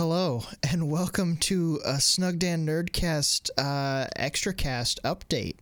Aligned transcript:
Hello, 0.00 0.44
and 0.62 0.90
welcome 0.90 1.36
to 1.36 1.78
a 1.84 2.00
Snug 2.00 2.38
Dan 2.38 2.64
Nerdcast 2.64 3.50
uh, 3.58 4.06
Extra 4.16 4.54
Cast 4.54 4.98
update. 5.04 5.56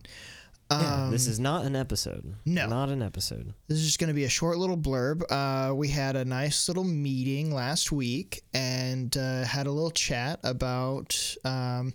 Yeah, 0.71 1.07
Um, 1.07 1.11
this 1.11 1.27
is 1.27 1.41
not 1.41 1.65
an 1.65 1.75
episode. 1.75 2.35
no. 2.45 2.65
Not 2.67 2.87
an 2.87 3.01
episode. 3.01 3.53
This 3.67 3.79
is 3.79 3.85
just 3.85 3.99
going 3.99 4.07
to 4.07 4.13
be 4.13 4.23
a 4.23 4.29
short 4.29 4.57
little 4.57 4.77
blurb. 4.77 5.23
Uh, 5.29 5.75
we 5.75 5.89
had 5.89 6.15
a 6.15 6.23
nice 6.23 6.69
little 6.69 6.85
meeting 6.85 7.53
last 7.53 7.91
week 7.91 8.41
and 8.53 9.15
uh, 9.17 9.43
had 9.43 9.67
a 9.67 9.71
little 9.71 9.91
chat 9.91 10.39
about 10.45 11.35
um, 11.43 11.93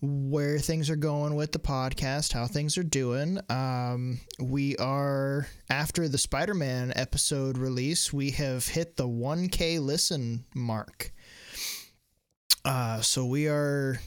where 0.00 0.58
things 0.58 0.88
are 0.88 0.96
going 0.96 1.34
with 1.34 1.52
the 1.52 1.58
podcast, 1.58 2.32
how 2.32 2.46
things 2.46 2.78
are 2.78 2.82
doing. 2.82 3.38
Um, 3.50 4.18
we 4.40 4.78
are, 4.78 5.46
after 5.68 6.08
the 6.08 6.16
Spider 6.16 6.54
Man 6.54 6.94
episode 6.96 7.58
release, 7.58 8.14
we 8.14 8.30
have 8.30 8.66
hit 8.66 8.96
the 8.96 9.06
1K 9.06 9.78
listen 9.78 10.46
mark. 10.54 11.12
Uh, 12.64 13.00
so 13.00 13.24
we 13.24 13.48
are 13.48 14.00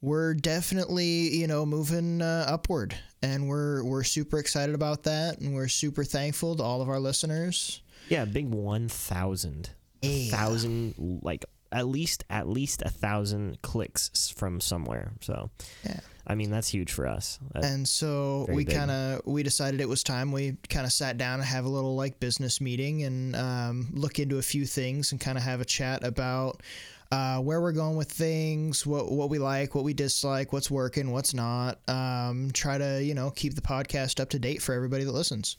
we're 0.00 0.34
definitely 0.34 1.28
you 1.36 1.46
know 1.46 1.64
moving 1.66 2.22
uh, 2.22 2.44
upward 2.48 2.94
and 3.22 3.48
we're 3.48 3.84
we're 3.84 4.02
super 4.02 4.38
excited 4.38 4.74
about 4.74 5.02
that 5.04 5.38
and 5.40 5.54
we're 5.54 5.68
super 5.68 6.02
thankful 6.02 6.56
to 6.56 6.62
all 6.62 6.80
of 6.82 6.88
our 6.88 6.98
listeners 6.98 7.82
Yeah, 8.08 8.24
big 8.24 8.48
one 8.48 8.88
thousand. 8.88 9.70
A 10.02 10.06
Yeah. 10.08 10.36
thousand 10.36 10.94
like 11.22 11.44
at 11.70 11.86
least 11.86 12.24
at 12.28 12.48
least 12.48 12.82
a 12.82 12.88
thousand 12.90 13.62
clicks 13.62 14.32
from 14.36 14.60
somewhere. 14.60 15.12
So 15.20 15.50
Yeah. 15.84 16.00
I 16.26 16.34
mean 16.34 16.50
that's 16.50 16.68
huge 16.68 16.90
for 16.92 17.06
us. 17.06 17.38
That- 17.52 17.64
and 17.64 17.86
so 17.88 18.46
we 18.50 18.64
kind 18.64 18.90
of 18.90 19.20
we 19.26 19.42
decided 19.42 19.80
it 19.80 19.88
was 19.88 20.02
time 20.02 20.32
we 20.32 20.56
kind 20.68 20.86
of 20.86 20.92
sat 20.92 21.16
down 21.18 21.34
and 21.40 21.44
have 21.48 21.64
a 21.64 21.68
little 21.68 21.94
like 21.94 22.18
business 22.20 22.60
meeting 22.60 23.02
and 23.04 23.36
um, 23.36 23.88
look 23.92 24.18
into 24.18 24.38
a 24.38 24.42
few 24.42 24.64
things 24.66 25.12
and 25.12 25.20
kind 25.20 25.36
of 25.38 25.44
have 25.44 25.60
a 25.60 25.64
chat 25.64 26.02
about 26.04 26.62
uh, 27.12 27.38
where 27.38 27.60
we're 27.60 27.72
going 27.72 27.96
with 27.96 28.10
things 28.10 28.84
what 28.86 29.12
what 29.12 29.28
we 29.30 29.38
like 29.38 29.74
what 29.74 29.84
we 29.84 29.92
dislike 29.94 30.52
what's 30.52 30.70
working 30.70 31.12
what's 31.12 31.34
not 31.34 31.78
um, 31.88 32.50
try 32.52 32.78
to 32.78 33.04
you 33.04 33.14
know 33.14 33.30
keep 33.30 33.54
the 33.54 33.60
podcast 33.60 34.18
up 34.18 34.28
to 34.30 34.38
date 34.38 34.60
for 34.62 34.74
everybody 34.74 35.04
that 35.04 35.12
listens 35.12 35.56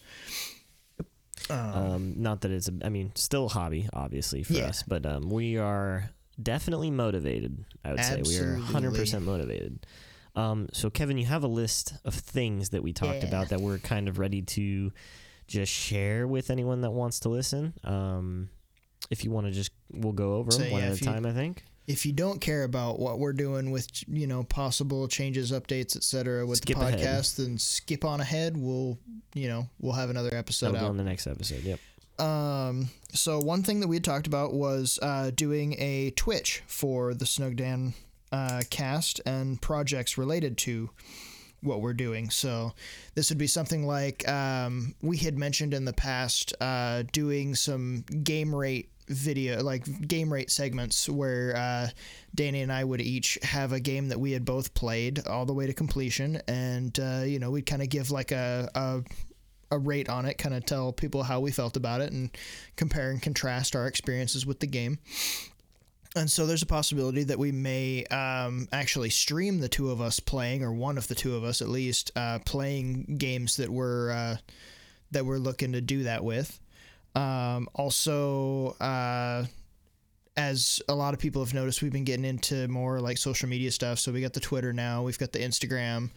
um, 1.50 2.14
not 2.18 2.42
that 2.42 2.52
it's 2.52 2.70
a, 2.70 2.74
I 2.84 2.90
mean 2.90 3.12
still 3.16 3.46
a 3.46 3.50
hobby 3.50 3.90
obviously 3.94 4.44
for 4.44 4.54
Yeah. 4.54 4.68
us, 4.68 4.84
but 4.84 5.06
um, 5.06 5.30
we 5.30 5.58
are 5.58 6.10
definitely 6.42 6.90
motivated. 6.90 7.66
I 7.84 7.92
would 7.92 8.04
say 8.04 8.22
we 8.24 8.38
are 8.38 8.58
100% 8.58 9.24
motivated. 9.24 9.86
Um, 10.36 10.70
so 10.72 10.90
Kevin, 10.90 11.18
you 11.18 11.26
have 11.26 11.44
a 11.44 11.48
list 11.48 11.94
of 12.06 12.14
things 12.16 12.70
that 12.70 12.82
we 12.82 12.94
talked 12.94 13.20
Yeah. 13.24 13.28
about 13.28 13.50
that 13.50 13.62
we're 13.62 13.78
kind 13.80 14.08
of 14.08 14.18
ready 14.20 14.42
to 14.42 14.92
just 15.48 15.72
share 15.72 16.26
with 16.28 16.50
anyone 16.50 16.82
that 16.82 16.92
wants 16.92 17.20
to 17.22 17.30
listen. 17.30 17.74
Um, 17.84 18.50
if 19.10 19.24
you 19.24 19.32
want 19.32 19.48
to 19.48 19.52
just, 19.54 19.72
we'll 19.92 20.14
go 20.14 20.36
over 20.36 20.52
So, 20.52 20.60
them 20.60 20.72
one 20.72 20.82
yeah, 20.82 20.88
at 20.90 20.94
a 20.94 21.00
you- 21.00 21.06
time. 21.06 21.26
I 21.26 21.34
think. 21.34 21.64
if 21.88 22.06
you 22.06 22.14
don't 22.14 22.40
care 22.40 22.64
about 22.64 22.98
what 23.00 23.20
we're 23.20 23.34
doing 23.34 23.70
with 23.72 23.88
you 24.08 24.26
know 24.28 24.44
possible 24.46 25.08
changes 25.08 25.52
updates 25.52 25.96
etc 25.98 26.46
with 26.46 26.60
Skip 26.60 26.78
the 26.78 26.86
ahead. 26.88 27.00
podcast 27.00 27.36
then 27.36 27.58
skip 27.58 28.06
on 28.06 28.22
ahead 28.22 28.56
we'll 28.56 28.98
you 29.34 29.50
know 29.50 29.68
we'll 29.80 29.92
have 29.94 30.10
another 30.10 30.34
episode 30.34 30.76
on 30.78 30.96
the 30.96 31.04
next 31.04 31.28
episode. 31.28 31.62
Yep. 31.64 31.80
um 32.20 32.90
so 33.12 33.40
one 33.40 33.64
thing 33.64 33.82
that 33.82 33.88
we 33.90 33.98
had 33.98 34.04
talked 34.06 34.28
about 34.28 34.54
was 34.54 34.98
uh 35.02 35.30
doing 35.36 35.76
a 35.78 36.12
twitch 36.12 36.64
for 36.68 37.14
the 37.14 37.26
snug 37.26 37.58
dan 37.58 37.94
uh 38.32 38.62
cast 38.70 39.20
and 39.26 39.62
projects 39.62 40.18
related 40.18 40.58
to 40.60 40.90
what 41.62 41.82
we're 41.82 41.94
doing 41.94 42.30
so 42.30 42.72
this 43.16 43.30
would 43.30 43.38
be 43.38 43.48
something 43.48 43.86
like 43.88 44.28
um, 44.30 44.94
we 45.02 45.16
had 45.18 45.38
mentioned 45.38 45.74
in 45.74 45.86
the 45.86 45.94
past 45.94 46.54
uh, 46.60 47.04
doing 47.14 47.56
some 47.56 48.04
game 48.24 48.54
rate 48.54 48.90
video 49.08 49.62
like 49.62 50.08
game 50.08 50.32
rate 50.32 50.50
segments 50.50 51.10
where 51.10 51.56
uh, 51.56 51.88
danny 52.36 52.62
and 52.62 52.72
i 52.72 52.84
would 52.84 53.02
each 53.02 53.38
have 53.44 53.72
a 53.74 53.80
game 53.80 54.10
that 54.10 54.20
we 54.20 54.32
had 54.32 54.46
both 54.46 54.74
played 54.74 55.26
all 55.28 55.46
the 55.46 55.54
way 55.54 55.68
to 55.68 55.74
completion 55.74 56.42
and 56.48 57.00
uh, 57.00 57.24
you 57.26 57.40
know 57.40 57.52
we'd 57.52 57.66
kind 57.66 57.82
of 57.82 57.90
give 57.90 58.12
like 58.12 58.32
a, 58.32 58.70
a 58.76 59.02
a 59.72 59.78
rate 59.78 60.08
on 60.08 60.26
it 60.26 60.38
kind 60.38 60.54
of 60.54 60.64
tell 60.66 60.94
people 60.94 61.24
how 61.24 61.40
we 61.40 61.52
felt 61.52 61.76
about 61.76 62.00
it 62.00 62.12
and 62.12 62.30
compare 62.76 63.10
and 63.10 63.22
contrast 63.22 63.76
our 63.76 63.88
experiences 63.88 64.46
with 64.46 64.60
the 64.60 64.68
game 64.68 65.00
and 66.16 66.30
so 66.30 66.46
there's 66.46 66.62
a 66.62 66.68
possibility 66.68 67.24
that 67.24 67.40
we 67.40 67.52
may 67.52 68.06
um, 68.06 68.68
actually 68.72 69.10
stream 69.10 69.60
the 69.60 69.70
two 69.70 69.90
of 69.90 70.00
us 70.00 70.20
playing, 70.20 70.64
or 70.64 70.72
one 70.72 70.98
of 70.98 71.08
the 71.08 71.16
two 71.16 71.36
of 71.36 71.44
us 71.44 71.62
at 71.62 71.70
least, 71.70 72.12
uh, 72.16 72.40
playing 72.46 73.16
games 73.18 73.58
that 73.58 73.70
we're 73.70 74.12
uh, 74.12 74.38
that 75.12 75.26
we're 75.26 75.38
looking 75.38 75.72
to 75.74 75.82
do 75.82 76.04
that 76.04 76.24
with. 76.24 76.60
Um, 77.16 77.68
also, 77.76 78.76
uh, 78.80 79.46
as 80.36 80.82
a 80.90 80.96
lot 80.96 81.14
of 81.14 81.20
people 81.20 81.44
have 81.44 81.54
noticed, 81.54 81.82
we've 81.82 81.92
been 81.92 82.04
getting 82.04 82.26
into 82.26 82.68
more 82.68 83.00
like 83.00 83.18
social 83.18 83.48
media 83.48 83.72
stuff. 83.72 84.00
So 84.00 84.12
we 84.12 84.22
got 84.22 84.34
the 84.34 84.40
Twitter 84.40 84.74
now, 84.74 85.04
we've 85.04 85.20
got 85.20 85.32
the 85.32 85.40
Instagram. 85.40 86.10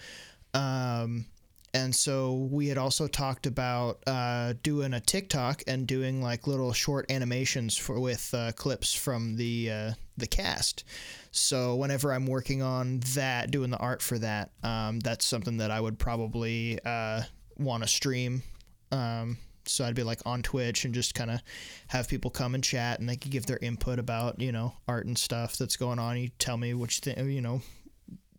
Um, 0.55 1.27
and 1.75 1.95
so 1.95 2.49
we 2.51 2.69
had 2.69 2.79
also 2.79 3.07
talked 3.07 3.47
about 3.47 3.99
uh, 4.07 4.55
doing 4.63 4.95
a 4.95 5.01
TikTok 5.01 5.63
and 5.67 5.87
doing 5.87 6.23
like 6.23 6.47
little 6.47 6.73
short 6.73 7.11
animations 7.11 7.77
for 7.77 8.01
with 8.01 8.33
uh, 8.33 8.53
clips 8.53 8.95
from 8.95 9.37
the 9.37 9.71
uh, 9.71 9.93
the 10.17 10.27
cast. 10.27 10.85
So 11.33 11.77
whenever 11.77 12.15
I'm 12.15 12.27
working 12.27 12.63
on 12.63 13.01
that, 13.15 13.51
doing 13.51 13.69
the 13.69 13.77
art 13.77 14.01
for 14.01 14.19
that, 14.19 14.53
um, 14.63 15.01
that's 15.01 15.27
something 15.27 15.59
that 15.59 15.71
I 15.71 15.79
would 15.79 15.99
probably 15.99 16.79
uh, 16.83 17.23
want 17.59 17.83
to 17.83 17.89
stream. 17.89 18.43
Um, 18.91 19.37
so 19.69 19.85
I'd 19.85 19.95
be 19.95 20.03
like 20.03 20.21
on 20.25 20.43
Twitch 20.43 20.85
and 20.85 20.95
just 20.95 21.15
kind 21.15 21.31
of 21.31 21.43
have 21.89 22.09
people 22.09 22.31
come 22.31 22.55
and 22.55 22.63
chat, 22.63 23.01
and 23.01 23.09
they 23.09 23.17
could 23.17 23.31
give 23.31 23.47
their 23.47 23.59
input 23.61 23.99
about 23.99 24.41
you 24.41 24.53
know 24.53 24.75
art 24.89 25.07
and 25.07 25.17
stuff 25.17 25.57
that's 25.57 25.77
going 25.77 25.99
on. 25.99 26.19
You 26.19 26.31
tell 26.39 26.57
me 26.57 26.75
which 26.75 27.01
you 27.05 27.13
think, 27.13 27.29
you 27.31 27.41
know, 27.41 27.63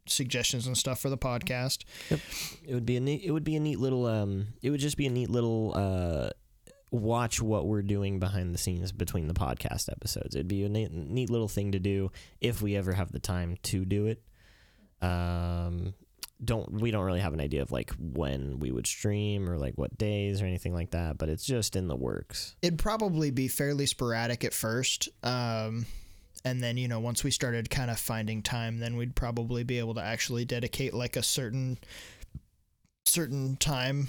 suggestions 0.05 0.67
and 0.67 0.77
stuff 0.77 0.99
for 0.99 1.09
the 1.09 1.17
podcast. 1.17 1.83
It 2.65 2.73
would 2.73 2.85
be 2.85 2.97
a 2.97 2.99
neat. 2.99 3.23
It 3.23 3.31
would 3.31 3.43
be 3.43 3.55
a 3.55 3.59
neat 3.59 3.79
little. 3.79 4.05
Um, 4.05 4.47
it 4.61 4.69
would 4.69 4.79
just 4.79 4.97
be 4.97 5.07
a 5.07 5.11
neat 5.11 5.29
little. 5.29 5.73
Uh, 5.75 6.29
watch 6.89 7.41
what 7.41 7.67
we're 7.67 7.81
doing 7.81 8.17
behind 8.19 8.53
the 8.53 8.57
scenes 8.57 8.91
between 8.91 9.27
the 9.27 9.33
podcast 9.33 9.91
episodes. 9.91 10.35
It'd 10.35 10.47
be 10.47 10.63
a 10.63 10.69
neat, 10.69 10.91
neat 10.91 11.29
little 11.29 11.49
thing 11.49 11.73
to 11.73 11.79
do 11.79 12.11
if 12.39 12.61
we 12.61 12.75
ever 12.75 12.94
have 12.94 13.11
the 13.11 13.19
time 13.19 13.57
to 13.63 13.85
do 13.85 14.07
it. 14.07 14.21
Um, 15.01 15.94
don't 16.44 16.72
we 16.72 16.92
don't 16.92 17.03
really 17.03 17.20
have 17.20 17.34
an 17.34 17.42
idea 17.42 17.62
of 17.62 17.72
like 17.72 17.92
when 18.00 18.59
we 18.59 18.72
would 18.72 18.86
stream 18.86 19.50
or 19.50 19.58
like 19.58 19.74
what 19.75 19.98
days 19.98 20.42
or 20.42 20.46
anything 20.46 20.74
like 20.74 20.92
that, 20.92 21.18
but 21.18 21.30
it's 21.30 21.46
just 21.46 21.75
in 21.75 21.88
the 21.88 21.96
works. 21.96 22.56
it'd 22.62 22.80
probably 22.80 23.31
be 23.31 23.48
fairly 23.48 23.86
sporadic 23.86 24.44
at 24.44 24.53
first 24.53 25.09
um, 25.24 25.86
and 26.46 26.62
then 26.62 26.78
you 26.78 26.88
know 26.88 27.00
once 27.00 27.24
we 27.24 27.31
started 27.31 27.70
kind 27.70 27.90
of 27.90 28.00
finding 28.00 28.42
time 28.42 28.80
then 28.80 28.96
we'd 28.96 29.16
probably 29.16 29.64
be 29.64 29.80
able 29.80 29.96
to 29.96 30.02
actually 30.02 30.46
dedicate 30.46 30.94
like 30.94 31.16
a 31.16 31.24
certain 31.24 31.78
certain 33.06 33.56
time 33.58 34.08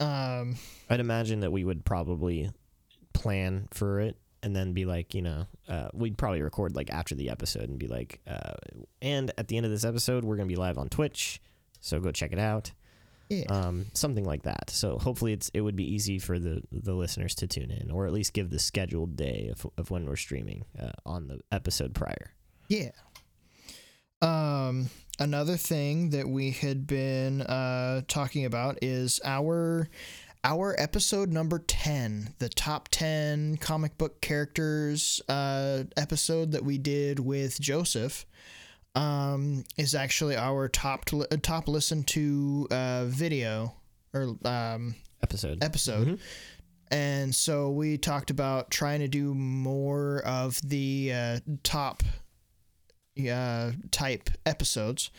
um, 0.00 0.56
I'd 0.88 1.00
imagine 1.00 1.40
that 1.40 1.50
we 1.50 1.64
would 1.64 1.84
probably 1.84 2.50
plan 3.12 3.68
for 3.72 4.00
it 4.00 4.16
and 4.42 4.54
then 4.54 4.72
be 4.72 4.84
like, 4.84 5.14
you 5.14 5.22
know, 5.22 5.46
uh, 5.68 5.88
we'd 5.92 6.16
probably 6.16 6.40
record 6.42 6.76
like 6.76 6.90
after 6.90 7.14
the 7.14 7.30
episode 7.30 7.68
and 7.68 7.78
be 7.78 7.88
like, 7.88 8.20
uh, 8.26 8.52
and 9.02 9.32
at 9.36 9.48
the 9.48 9.56
end 9.56 9.66
of 9.66 9.72
this 9.72 9.84
episode, 9.84 10.24
we're 10.24 10.36
going 10.36 10.48
to 10.48 10.52
be 10.52 10.58
live 10.58 10.78
on 10.78 10.88
Twitch. 10.88 11.40
So 11.80 12.00
go 12.00 12.10
check 12.10 12.32
it 12.32 12.38
out. 12.38 12.72
yeah 13.28 13.44
Um, 13.50 13.86
something 13.94 14.24
like 14.24 14.42
that. 14.42 14.70
So 14.70 14.98
hopefully 14.98 15.32
it's, 15.32 15.50
it 15.54 15.60
would 15.60 15.76
be 15.76 15.84
easy 15.92 16.18
for 16.18 16.38
the, 16.38 16.62
the 16.72 16.94
listeners 16.94 17.34
to 17.36 17.46
tune 17.46 17.70
in 17.70 17.90
or 17.90 18.06
at 18.06 18.12
least 18.12 18.32
give 18.32 18.50
the 18.50 18.58
scheduled 18.58 19.16
day 19.16 19.50
of, 19.52 19.66
of 19.76 19.90
when 19.90 20.06
we're 20.06 20.16
streaming 20.16 20.64
uh, 20.80 20.92
on 21.04 21.28
the 21.28 21.40
episode 21.52 21.94
prior. 21.94 22.32
yeah 22.68 22.90
um, 24.20 24.90
another 25.20 25.56
thing 25.56 26.10
that 26.10 26.28
we 26.28 26.50
had 26.50 26.86
been 26.86 27.42
uh, 27.42 28.02
talking 28.08 28.44
about 28.44 28.78
is 28.82 29.20
our 29.24 29.88
our 30.44 30.74
episode 30.78 31.30
number 31.32 31.58
10 31.58 32.34
the 32.38 32.48
top 32.48 32.88
10 32.90 33.56
comic 33.58 33.96
book 33.98 34.20
characters 34.20 35.20
uh, 35.28 35.84
episode 35.96 36.52
that 36.52 36.64
we 36.64 36.78
did 36.78 37.18
with 37.20 37.60
joseph 37.60 38.24
um, 38.98 39.64
is 39.76 39.94
actually 39.94 40.36
our 40.36 40.68
top 40.68 41.04
to, 41.06 41.22
uh, 41.22 41.36
top 41.42 41.68
listen 41.68 42.02
to 42.04 42.66
uh, 42.70 43.04
video 43.06 43.74
or 44.12 44.36
um, 44.44 44.94
Episode. 45.22 45.62
episode 45.64 46.08
Mhm. 46.08 46.18
and 46.90 47.34
so 47.34 47.70
we 47.70 47.98
talked 47.98 48.30
about 48.30 48.70
trying 48.70 49.00
to 49.00 49.08
do 49.08 49.34
more 49.34 50.20
of 50.24 50.60
the 50.62 51.12
uh, 51.12 51.38
top 51.62 52.02
uh, 53.30 53.72
type 53.90 54.30
episodes 54.46 55.10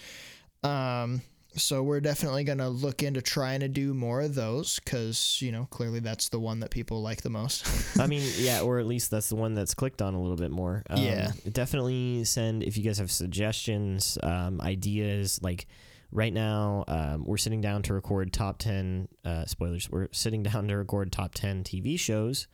um, 0.64 1.22
so 1.60 1.84
we're 1.84 2.00
definitely 2.00 2.44
going 2.44 2.58
to 2.58 2.70
look 2.70 3.04
into 3.04 3.22
trying 3.22 3.60
to 3.60 3.68
do 3.68 3.94
more 3.94 4.22
of 4.22 4.36
those 4.36 4.80
because 4.80 5.38
you 5.42 5.52
know 5.52 5.68
clearly 5.70 6.00
that's 6.00 6.30
the 6.30 6.40
one 6.40 6.60
that 6.62 6.72
people 6.72 7.02
like 7.02 7.22
the 7.22 7.30
most 7.30 7.68
I 8.00 8.08
mean, 8.08 8.24
yeah, 8.38 8.62
or 8.62 8.80
at 8.80 8.86
least 8.86 9.12
that's 9.12 9.30
the 9.30 9.36
one 9.36 9.54
that's 9.54 9.74
clicked 9.74 10.02
on 10.02 10.14
a 10.14 10.22
little 10.22 10.38
bit 10.38 10.52
more. 10.52 10.84
Um, 10.90 11.02
Yeah. 11.02 11.32
Definitely 11.52 12.24
send 12.24 12.64
if 12.64 12.78
you 12.78 12.84
guys 12.84 12.98
have 12.98 13.12
suggestions, 13.12 14.18
um, 14.24 14.62
ideas. 14.62 15.40
Like 15.42 15.68
right 16.12 16.34
now, 16.34 16.86
um, 16.88 17.24
we're 17.26 17.38
sitting 17.38 17.62
down 17.62 17.84
to 17.84 17.94
record 17.94 18.34
top 18.34 18.58
10, 18.60 19.08
uh, 19.26 19.46
spoilers, 19.46 19.90
we're 19.90 20.08
sitting 20.12 20.44
down 20.44 20.68
to 20.68 20.78
record 20.78 21.12
top 21.12 21.34
10 21.34 21.64
TV 21.64 22.00
shows 22.00 22.48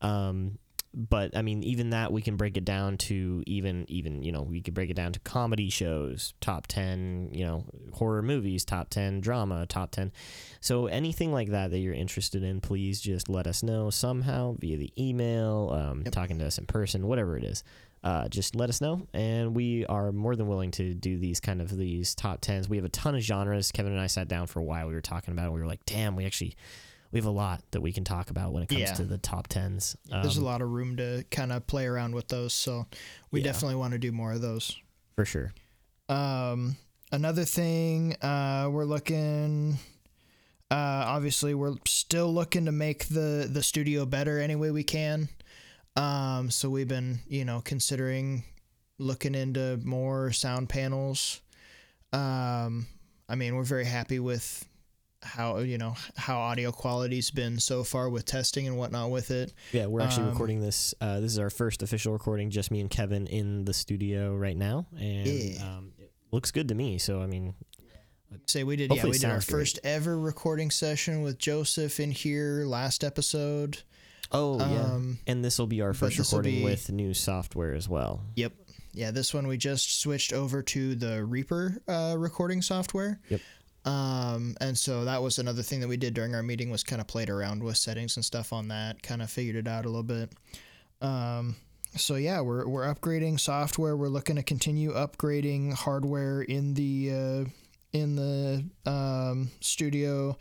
um, 0.00 0.58
but 0.96 1.36
I 1.36 1.42
mean, 1.42 1.62
even 1.62 1.90
that 1.90 2.10
we 2.10 2.22
can 2.22 2.36
break 2.36 2.56
it 2.56 2.64
down 2.64 2.96
to 2.98 3.42
even 3.46 3.84
even 3.88 4.22
you 4.22 4.32
know 4.32 4.40
we 4.42 4.62
could 4.62 4.72
break 4.72 4.88
it 4.88 4.94
down 4.96 5.12
to 5.12 5.20
comedy 5.20 5.68
shows, 5.68 6.32
top 6.40 6.66
ten, 6.66 7.28
you 7.32 7.44
know, 7.44 7.64
horror 7.92 8.22
movies, 8.22 8.64
top 8.64 8.88
ten 8.88 9.20
drama, 9.20 9.66
top 9.66 9.90
ten. 9.90 10.10
So 10.60 10.86
anything 10.86 11.32
like 11.32 11.50
that 11.50 11.70
that 11.70 11.78
you're 11.78 11.92
interested 11.94 12.42
in, 12.42 12.60
please 12.62 13.00
just 13.00 13.28
let 13.28 13.46
us 13.46 13.62
know 13.62 13.90
somehow 13.90 14.56
via 14.58 14.78
the 14.78 14.90
email, 14.98 15.70
um, 15.72 16.02
Yep. 16.06 16.12
talking 16.14 16.38
to 16.38 16.46
us 16.46 16.56
in 16.58 16.64
person, 16.66 17.06
whatever 17.06 17.36
it 17.36 17.44
is. 17.44 17.62
Uh, 18.04 18.28
just 18.28 18.54
let 18.54 18.68
us 18.68 18.80
know, 18.80 19.06
and 19.12 19.54
we 19.56 19.84
are 19.86 20.12
more 20.12 20.36
than 20.36 20.46
willing 20.46 20.70
to 20.70 20.94
do 20.94 21.18
these 21.18 21.40
kind 21.40 21.60
of 21.60 21.76
these 21.76 22.14
top 22.14 22.40
tens. 22.40 22.68
We 22.68 22.76
have 22.76 22.84
a 22.86 22.88
ton 22.90 23.16
of 23.16 23.20
genres. 23.20 23.72
Kevin 23.72 23.90
and 23.92 24.00
I 24.00 24.06
sat 24.06 24.28
down 24.28 24.46
for 24.46 24.60
a 24.60 24.62
while. 24.64 24.86
We 24.86 24.94
were 24.94 25.00
talking 25.00 25.32
about. 25.32 25.48
it. 25.48 25.52
We 25.52 25.60
were 25.60 25.66
like, 25.66 25.84
"Damn, 25.86 26.14
we 26.14 26.24
actually 26.24 26.54
we 27.12 27.18
have 27.18 27.26
a 27.26 27.30
lot 27.30 27.62
that 27.70 27.80
we 27.80 27.92
can 27.92 28.04
talk 28.04 28.30
about 28.30 28.52
when 28.52 28.62
it 28.62 28.68
comes 28.68 28.80
Yeah. 28.80 28.94
to 28.94 29.04
the 29.04 29.18
top 29.18 29.48
tens." 29.48 29.96
There's 30.06 30.36
a 30.36 30.40
Um, 30.40 30.44
lot 30.46 30.62
of 30.62 30.70
room 30.70 30.96
to 30.96 31.24
kind 31.30 31.52
of 31.52 31.66
play 31.66 31.86
around 31.86 32.14
with 32.14 32.28
those, 32.28 32.52
so 32.52 32.86
we 33.30 33.40
Yeah. 33.40 33.44
definitely 33.46 33.76
want 33.76 33.92
to 33.92 33.98
do 33.98 34.12
more 34.12 34.32
of 34.32 34.40
those. 34.40 34.76
for 35.14 35.24
sure. 35.24 35.52
Um, 36.10 36.76
another 37.10 37.44
thing, 37.46 38.14
uh, 38.22 38.68
we're 38.70 38.84
looking. 38.84 39.78
Uh, 40.70 40.74
obviously, 41.06 41.54
we're 41.54 41.76
still 41.86 42.32
looking 42.34 42.64
to 42.66 42.72
make 42.72 43.06
the 43.08 43.48
the 43.50 43.62
studio 43.62 44.04
better 44.04 44.38
any 44.40 44.56
way 44.56 44.70
we 44.70 44.82
can. 44.84 45.28
Um, 45.96 46.50
so 46.50 46.68
we've 46.68 46.88
been, 46.88 47.20
you 47.28 47.44
know, 47.44 47.62
considering 47.62 48.44
looking 48.98 49.34
into 49.34 49.78
more 49.84 50.32
sound 50.32 50.68
panels. 50.68 51.40
Um, 52.12 52.86
I 53.28 53.34
mean, 53.36 53.56
we're 53.56 53.62
very 53.64 53.84
happy 53.86 54.18
with 54.18 54.68
how 55.26 55.58
you 55.58 55.76
know 55.78 55.94
how 56.16 56.38
audio 56.38 56.72
quality's 56.72 57.30
been 57.30 57.58
so 57.58 57.84
far 57.84 58.08
with 58.08 58.24
testing 58.24 58.66
and 58.66 58.76
whatnot 58.78 59.10
with 59.10 59.30
it. 59.30 59.52
Yeah, 59.72 59.86
we're 59.86 60.00
actually 60.00 60.24
Um, 60.24 60.30
recording 60.30 60.60
this. 60.60 60.94
Uh, 61.00 61.20
this 61.20 61.32
is 61.32 61.38
our 61.38 61.50
first 61.50 61.82
official 61.82 62.12
recording, 62.12 62.50
just 62.50 62.70
me 62.70 62.80
and 62.80 62.88
Kevin 62.90 63.26
in 63.26 63.64
the 63.64 63.74
studio 63.74 64.34
right 64.36 64.56
now, 64.56 64.86
and 64.98 65.26
Yeah. 65.26 65.76
um, 65.76 65.92
it 65.98 66.10
looks 66.32 66.50
good 66.50 66.68
to 66.68 66.74
me. 66.74 66.98
So 66.98 67.20
I 67.20 67.26
mean, 67.26 67.54
Say 68.46 68.64
we 68.64 68.76
did, 68.76 68.90
Hopefully 68.90 69.10
yeah, 69.10 69.12
we 69.12 69.18
did 69.18 69.24
our 69.30 69.36
great. 69.38 69.44
first 69.44 69.78
ever 69.84 70.18
recording 70.18 70.70
session 70.70 71.22
with 71.22 71.38
Joseph 71.38 71.98
in 72.00 72.10
here 72.10 72.64
last 72.66 73.02
episode. 73.04 73.78
oh 74.32 74.58
yeah, 74.58 74.82
Um, 74.82 75.18
and 75.26 75.44
this 75.44 75.58
will 75.58 75.66
be 75.68 75.80
our 75.80 75.94
first 75.94 76.18
recording 76.18 76.56
be- 76.56 76.64
with 76.64 76.90
new 76.90 77.14
software 77.14 77.74
as 77.74 77.88
well. 77.88 78.22
Yep. 78.34 78.52
Yeah, 78.92 79.10
this 79.10 79.32
one 79.34 79.46
we 79.46 79.56
just 79.58 80.00
switched 80.00 80.32
over 80.32 80.62
to 80.62 80.94
the 80.96 81.24
Reaper 81.24 81.80
uh, 81.86 82.16
recording 82.18 82.62
software. 82.62 83.20
Yep. 83.28 83.40
Um, 83.86 84.56
and 84.60 84.76
so 84.76 85.04
that 85.04 85.22
was 85.22 85.38
another 85.38 85.62
thing 85.62 85.80
that 85.80 85.88
we 85.88 85.96
did 85.96 86.12
during 86.12 86.34
our 86.34 86.42
meeting 86.42 86.70
was 86.70 86.82
kind 86.82 87.00
of 87.00 87.06
played 87.06 87.30
around 87.30 87.62
with 87.62 87.76
settings 87.76 88.16
and 88.16 88.24
stuff 88.24 88.52
on 88.52 88.68
that, 88.68 89.02
kind 89.02 89.22
of 89.22 89.30
figured 89.30 89.56
it 89.56 89.68
out 89.68 89.84
a 89.84 89.88
little 89.88 90.02
bit. 90.02 90.32
Um, 91.00 91.56
so 91.94 92.16
yeah, 92.16 92.40
we're 92.40 92.66
we're 92.66 92.92
upgrading 92.92 93.40
software. 93.40 93.96
We're 93.96 94.08
looking 94.08 94.36
to 94.36 94.42
continue 94.42 94.92
upgrading 94.92 95.74
hardware 95.74 96.42
in 96.42 96.74
the 96.74 97.10
uh, 97.12 97.50
in 97.92 98.16
the 98.16 98.64
um, 98.90 99.50
studio. 99.60 100.36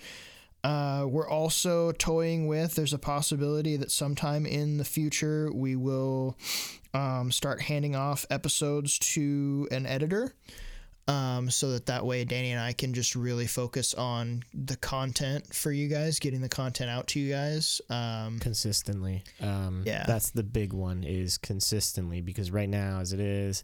Uh, 0.63 1.06
we're 1.07 1.30
also 1.30 1.91
toying 1.91 2.48
with. 2.48 2.74
There's 2.74 2.94
a 2.94 2.98
possibility 2.98 3.77
that 3.77 3.91
sometime 3.91 4.48
in 4.48 4.77
the 4.77 4.83
future 4.83 5.51
we 5.53 5.75
will 5.75 6.36
um, 6.94 7.31
start 7.31 7.62
handing 7.62 7.95
off 7.95 8.25
episodes 8.31 8.98
to 9.00 9.68
an 9.69 9.86
editor, 9.86 10.33
um, 11.07 11.50
so 11.50 11.72
that 11.72 11.86
that 11.86 12.06
way 12.06 12.24
Danny 12.25 12.52
and 12.52 12.60
I 12.60 12.74
can 12.74 12.94
just 12.94 13.16
really 13.16 13.46
focus 13.48 13.94
on 13.94 14.44
the 14.54 14.75
content 14.78 15.54
for 15.54 15.72
you 15.72 15.88
guys, 15.88 16.19
getting 16.19 16.42
the 16.42 16.50
content 16.50 16.90
out 16.90 17.07
to 17.10 17.19
you 17.19 17.31
guys. 17.34 17.80
Um, 17.90 18.40
consistently. 18.40 19.24
Um, 19.40 19.84
Yeah. 19.86 20.06
that's 20.07 20.31
the 20.31 20.44
big 20.44 20.74
one 20.74 21.04
is 21.04 21.38
consistently 21.38 22.22
because 22.22 22.50
right 22.52 22.69
now, 22.69 23.00
as 23.00 23.13
it 23.13 23.19
is, 23.19 23.63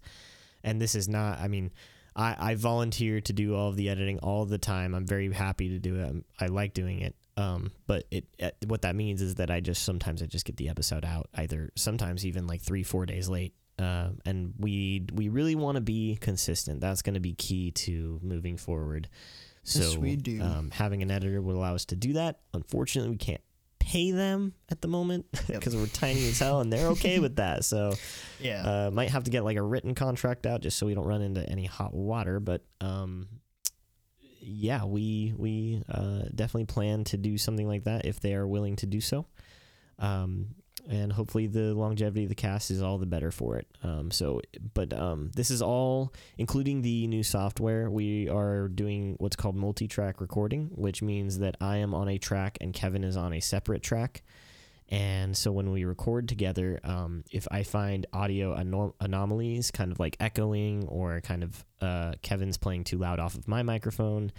and 0.64 0.80
this 0.82 0.94
is 0.96 1.08
not. 1.10 1.40
I 1.40 1.48
mean, 1.48 1.72
I 2.16 2.52
I 2.52 2.56
volunteer 2.56 3.22
to 3.22 3.34
do 3.34 3.56
all 3.56 3.70
of 3.70 3.76
the 3.76 3.90
editing 3.90 4.20
all 4.20 4.46
the 4.46 4.58
time. 4.60 4.94
I'm 4.94 5.08
very 5.08 5.32
happy 5.34 5.70
to 5.70 5.80
do 5.80 5.96
it. 5.96 6.24
I 6.40 6.48
like 6.48 6.74
doing 6.74 7.00
it. 7.02 7.16
Um, 7.38 7.72
but 7.88 8.06
it, 8.12 8.26
it 8.38 8.56
what 8.68 8.82
that 8.84 8.96
means 8.96 9.22
is 9.22 9.36
that 9.36 9.50
I 9.50 9.62
just 9.62 9.84
sometimes 9.84 10.22
I 10.22 10.26
just 10.28 10.46
get 10.46 10.58
the 10.58 10.70
episode 10.70 11.06
out 11.06 11.30
either 11.34 11.72
sometimes 11.76 12.26
even 12.26 12.46
like 12.46 12.62
three 12.62 12.84
four 12.84 13.06
days 13.06 13.30
late. 13.30 13.56
Uh, 13.82 14.10
and 14.26 14.54
we 14.58 15.06
we 15.14 15.30
really 15.30 15.56
want 15.56 15.76
to 15.76 15.82
be 15.82 16.18
consistent. 16.22 16.82
That's 16.82 17.02
going 17.02 17.16
to 17.16 17.20
be 17.20 17.34
key 17.34 17.72
to 17.72 18.20
moving 18.22 18.58
forward. 18.58 19.10
So 19.64 19.80
Yes, 19.82 19.98
we 19.98 20.16
do. 20.16 20.42
Um, 20.42 20.72
having 20.72 21.02
an 21.02 21.12
editor 21.12 21.42
will 21.42 21.58
allow 21.58 21.76
us 21.76 21.86
to 21.86 21.96
do 21.96 22.14
that. 22.14 22.40
Unfortunately, 22.54 23.12
we 23.12 23.18
can't 23.18 23.42
pay 23.80 24.12
them 24.12 24.54
at 24.70 24.82
the 24.82 24.88
moment 24.88 25.26
Yep. 25.34 25.60
because 25.60 25.76
we're 25.76 25.88
tiny 25.88 26.28
as 26.28 26.40
hell, 26.40 26.62
and 26.62 26.72
they're 26.72 26.88
okay 26.90 27.20
with 27.20 27.36
that. 27.38 27.66
So 27.66 27.94
yeah. 28.40 28.88
uh, 28.88 28.92
might 28.92 29.10
have 29.10 29.24
to 29.26 29.32
get 29.32 29.44
like 29.44 29.58
a 29.58 29.62
written 29.62 29.96
contract 29.96 30.46
out 30.46 30.62
just 30.62 30.78
so 30.78 30.86
we 30.86 30.94
don't 30.94 31.06
run 31.08 31.22
into 31.22 31.48
any 31.48 31.66
hot 31.66 31.94
water. 31.94 32.40
But 32.40 32.64
um, 32.80 33.28
yeah, 34.40 34.86
we 34.86 35.34
we 35.38 35.84
uh, 35.90 36.24
definitely 36.34 36.66
plan 36.66 37.04
to 37.06 37.18
do 37.18 37.38
something 37.38 37.68
like 37.68 37.84
that 37.84 38.06
if 38.06 38.20
they 38.20 38.34
are 38.34 38.48
willing 38.48 38.76
to 38.78 38.86
do 38.86 39.02
so. 39.02 39.26
Um, 40.00 40.56
and 40.90 41.14
hopefully 41.14 41.48
the 41.48 41.74
longevity 41.74 42.24
of 42.24 42.30
the 42.30 42.36
cast 42.36 42.72
is 42.72 42.82
all 42.82 42.98
the 42.98 43.06
better 43.06 43.32
for 43.32 43.58
it. 43.58 43.68
Um, 43.84 44.12
so, 44.12 44.42
but 44.74 44.94
um, 44.94 45.32
this 45.36 45.52
is 45.52 45.62
all 45.62 46.14
including 46.38 46.82
the 46.82 47.08
new 47.08 47.24
software. 47.24 47.90
We 47.90 48.30
are 48.30 48.68
doing 48.68 49.16
what's 49.20 49.36
called 49.36 49.56
multi-track 49.56 50.22
recording, 50.22 50.72
which 50.76 51.02
means 51.02 51.40
that 51.40 51.56
I 51.62 51.78
am 51.78 51.94
on 51.94 52.10
a 52.10 52.18
track 52.18 52.58
and 52.62 52.74
Kevin 52.74 53.04
is 53.04 53.18
on 53.18 53.34
a 53.34 53.40
separate 53.40 53.84
track. 53.84 54.24
And 54.90 55.38
so 55.38 55.54
when 55.54 55.72
we 55.72 55.86
record 55.86 56.28
together, 56.28 56.80
um, 56.84 57.24
if 57.32 57.48
I 57.50 57.64
find 57.64 58.06
audio 58.12 58.54
anom- 58.56 58.94
anomalies, 59.00 59.72
kind 59.72 59.90
of 59.90 60.00
like 60.02 60.18
echoing 60.20 60.86
or 60.90 61.22
kind 61.22 61.44
of 61.44 61.66
uh, 61.80 62.14
Kevin's 62.22 62.58
playing 62.58 62.84
too 62.84 62.98
loud 62.98 63.18
off 63.18 63.36
of 63.36 63.48
my 63.48 63.64
microphone, 63.64 64.34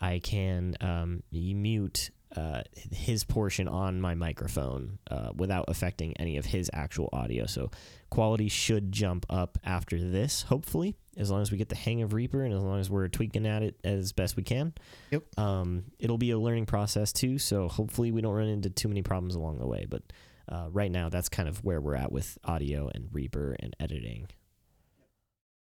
I 0.00 0.18
can 0.18 0.76
um, 0.80 1.22
mute 1.30 2.10
uh, 2.36 2.62
his 2.90 3.24
portion 3.24 3.68
on 3.68 4.00
my 4.00 4.14
microphone 4.14 4.98
uh, 5.10 5.30
without 5.36 5.66
affecting 5.68 6.16
any 6.16 6.36
of 6.36 6.46
his 6.46 6.70
actual 6.72 7.08
audio. 7.12 7.46
So 7.46 7.70
quality 8.10 8.48
should 8.48 8.92
jump 8.92 9.26
up 9.30 9.58
after 9.64 9.98
this, 9.98 10.42
hopefully, 10.42 10.96
as 11.16 11.30
long 11.30 11.42
as 11.42 11.50
we 11.50 11.58
get 11.58 11.68
the 11.68 11.76
hang 11.76 12.02
of 12.02 12.12
Reaper 12.12 12.42
and 12.42 12.52
as 12.52 12.62
long 12.62 12.80
as 12.80 12.90
we're 12.90 13.08
tweaking 13.08 13.46
at 13.46 13.62
it 13.62 13.76
as 13.84 14.12
best 14.12 14.36
we 14.36 14.42
can. 14.42 14.72
Yep. 15.10 15.38
Um, 15.38 15.84
it'll 15.98 16.18
be 16.18 16.30
a 16.30 16.38
learning 16.38 16.66
process 16.66 17.12
too, 17.12 17.38
so 17.38 17.68
hopefully 17.68 18.10
we 18.10 18.20
don't 18.20 18.34
run 18.34 18.48
into 18.48 18.70
too 18.70 18.88
many 18.88 19.02
problems 19.02 19.34
along 19.34 19.58
the 19.58 19.66
way. 19.66 19.86
But 19.88 20.02
uh, 20.48 20.68
right 20.70 20.90
now, 20.90 21.08
that's 21.08 21.28
kind 21.28 21.48
of 21.48 21.64
where 21.64 21.80
we're 21.80 21.96
at 21.96 22.12
with 22.12 22.38
audio 22.44 22.90
and 22.94 23.08
Reaper 23.12 23.56
and 23.60 23.74
editing. 23.80 24.28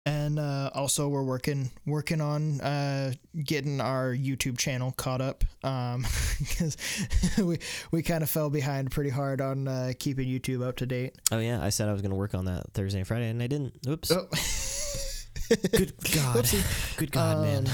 And 0.05 0.37
uh, 0.37 0.69
also 0.73 1.07
we're 1.07 1.23
working 1.23 1.71
working 1.85 2.21
on 2.21 2.59
uh, 2.61 3.13
getting 3.43 3.79
our 3.79 4.13
YouTube 4.13 4.57
channel 4.57 4.91
caught 4.97 5.21
up 5.21 5.43
because 6.39 6.77
we 7.37 7.59
we 7.91 8.01
kind 8.01 8.23
of 8.23 8.29
fell 8.29 8.49
behind 8.49 8.91
pretty 8.91 9.09
hard 9.09 9.41
on 9.41 9.67
uh, 9.67 9.93
keeping 9.97 10.27
YouTube 10.27 10.65
up 10.65 10.77
to 10.77 10.85
date. 10.85 11.15
Oh 11.31 11.39
yeah, 11.39 11.63
I 11.63 11.69
said 11.69 11.89
I 11.89 11.93
was 11.93 12.01
going 12.01 12.11
to 12.11 12.17
work 12.17 12.35
on 12.35 12.45
that 12.45 12.73
Thursday 12.73 12.99
and 12.99 13.07
Friday, 13.07 13.29
and 13.29 13.41
I 13.41 13.47
didn't. 13.47 13.73
Oops. 13.87 14.11
Oh. 14.11 14.27
Good 15.71 15.93
God. 16.13 16.37
Whoopsie. 16.37 16.97
Good 16.97 17.11
God, 17.11 17.41
man. 17.41 17.67